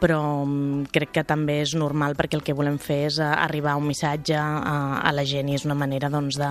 però 0.00 0.46
mm, 0.46 0.88
crec 0.94 1.12
que 1.18 1.24
també 1.28 1.58
és 1.66 1.74
normal 1.76 2.16
perquè 2.16 2.38
el 2.38 2.44
que 2.46 2.56
volem 2.56 2.78
fer 2.80 3.02
és 3.10 3.18
eh, 3.20 3.28
arribar 3.28 3.76
un 3.76 3.88
missatge 3.90 4.38
a, 4.40 4.76
a 5.04 5.12
la 5.12 5.26
gent 5.28 5.50
i 5.50 5.58
és 5.58 5.66
una 5.68 5.76
manera 5.76 6.08
doncs, 6.08 6.38
de, 6.40 6.50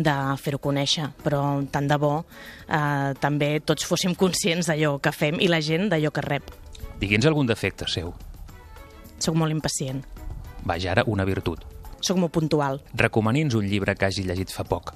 de 0.00 0.16
fer-ho 0.40 0.62
conèixer. 0.62 1.10
Però 1.20 1.42
tant 1.72 1.90
de 1.90 1.98
bo 2.00 2.14
eh, 2.22 3.12
també 3.20 3.58
tots 3.60 3.84
fóssim 3.84 4.16
conscients 4.16 4.70
d'allò 4.70 4.96
que 5.04 5.12
fem 5.12 5.40
i 5.44 5.50
la 5.52 5.60
gent 5.60 5.90
d'allò 5.92 6.14
que 6.16 6.24
rep. 6.24 6.52
Digui'ns 7.02 7.28
algun 7.28 7.48
defecte 7.50 7.88
seu. 7.92 8.14
Soc 9.20 9.36
molt 9.36 9.52
impacient. 9.52 10.00
Vaja, 10.64 10.94
ara 10.94 11.04
una 11.06 11.28
virtut. 11.28 11.60
Soc 12.00 12.16
molt 12.20 12.32
puntual. 12.32 12.80
Recomani'ns 12.96 13.56
un 13.58 13.68
llibre 13.68 13.96
que 13.96 14.08
hagi 14.08 14.24
llegit 14.24 14.52
fa 14.54 14.64
poc. 14.64 14.94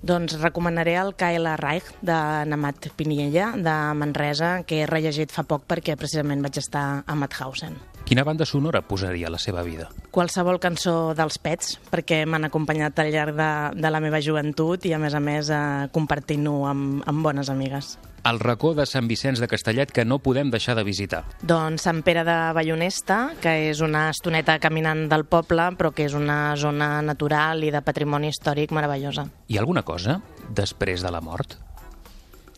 Doncs 0.00 0.38
recomanaré 0.40 0.94
el 0.96 1.12
K.L. 1.14 1.56
Reich 1.60 1.90
de 2.00 2.16
Namat 2.48 2.88
Piniella, 2.96 3.52
de 3.56 3.76
Manresa, 3.94 4.62
que 4.64 4.80
he 4.80 4.88
rellegit 4.88 5.32
fa 5.34 5.44
poc 5.44 5.68
perquè 5.68 5.98
precisament 6.00 6.40
vaig 6.40 6.56
estar 6.62 6.86
a 7.04 7.18
Mauthausen. 7.20 7.76
Quina 8.10 8.24
banda 8.26 8.42
sonora 8.42 8.80
posaria 8.82 9.28
a 9.28 9.30
la 9.30 9.38
seva 9.38 9.62
vida? 9.62 9.84
Qualsevol 10.10 10.56
cançó 10.58 11.12
dels 11.14 11.36
Pets, 11.38 11.76
perquè 11.92 12.24
m'han 12.26 12.48
acompanyat 12.48 12.98
al 12.98 13.12
llarg 13.14 13.36
de, 13.38 13.50
de 13.78 13.92
la 13.94 14.00
meva 14.02 14.18
joventut 14.18 14.82
i, 14.82 14.90
a 14.90 14.98
més 14.98 15.14
a 15.14 15.20
més, 15.22 15.46
eh, 15.54 15.86
compartint-ho 15.94 16.56
amb, 16.66 17.04
amb 17.06 17.22
bones 17.22 17.52
amigues 17.54 17.94
el 18.26 18.36
racó 18.42 18.74
de 18.76 18.84
Sant 18.84 19.06
Vicenç 19.08 19.40
de 19.40 19.46
Castellet 19.48 19.94
que 19.96 20.04
no 20.04 20.18
podem 20.20 20.50
deixar 20.52 20.74
de 20.76 20.84
visitar? 20.84 21.22
Doncs 21.40 21.86
Sant 21.86 22.02
Pere 22.04 22.20
de 22.26 22.36
Ballonesta, 22.52 23.30
que 23.40 23.54
és 23.70 23.80
una 23.80 24.10
estoneta 24.10 24.58
caminant 24.60 25.06
del 25.08 25.24
poble, 25.24 25.70
però 25.78 25.94
que 25.96 26.04
és 26.04 26.18
una 26.18 26.52
zona 26.60 26.98
natural 27.00 27.64
i 27.64 27.72
de 27.72 27.80
patrimoni 27.80 28.28
històric 28.28 28.76
meravellosa. 28.76 29.24
Hi 29.48 29.56
ha 29.56 29.64
alguna 29.64 29.86
cosa 29.88 30.20
després 30.52 31.00
de 31.00 31.14
la 31.14 31.22
mort? 31.24 31.56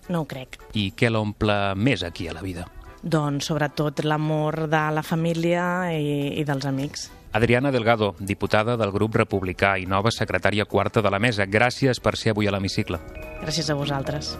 No 0.08 0.24
ho 0.24 0.26
crec. 0.26 0.58
I 0.74 0.90
què 0.98 1.12
l'omple 1.12 1.76
més 1.76 2.02
aquí 2.02 2.26
a 2.26 2.34
la 2.34 2.42
vida? 2.42 2.66
Doncs 3.02 3.48
sobretot 3.50 4.04
l'amor 4.06 4.68
de 4.70 4.82
la 4.94 5.02
família 5.02 5.90
i, 5.90 6.38
i 6.38 6.44
dels 6.46 6.66
amics. 6.66 7.10
Adriana 7.32 7.72
Delgado, 7.72 8.14
diputada 8.20 8.76
del 8.76 8.92
grup 8.92 9.16
republicà 9.16 9.78
i 9.80 9.86
nova 9.88 10.12
secretària 10.12 10.66
quarta 10.68 11.02
de 11.02 11.10
la 11.10 11.18
mesa. 11.18 11.48
Gràcies 11.48 11.98
per 12.00 12.14
ser 12.20 12.34
avui 12.34 12.46
a 12.46 12.52
l'hemicicle. 12.52 13.00
Gràcies 13.40 13.70
a 13.72 13.76
vosaltres. 13.78 14.36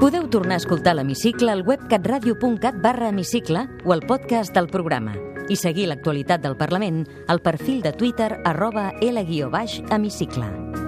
Podeu 0.00 0.26
tornar 0.30 0.56
a 0.56 0.62
escoltar 0.62 0.96
l'hemicicle 0.96 1.52
al 1.52 1.62
web 1.66 1.86
catradio.cat 1.90 2.80
barra 2.82 3.08
hemicicle 3.10 3.66
o 3.84 3.92
al 3.92 4.04
podcast 4.06 4.54
del 4.54 4.68
programa 4.72 5.16
i 5.48 5.56
seguir 5.56 5.86
l'actualitat 5.90 6.42
del 6.42 6.56
Parlament 6.56 7.04
al 7.28 7.42
perfil 7.42 7.82
de 7.82 7.92
Twitter 7.92 8.36
arroba 8.44 8.92
L-hemicicle. 9.00 10.85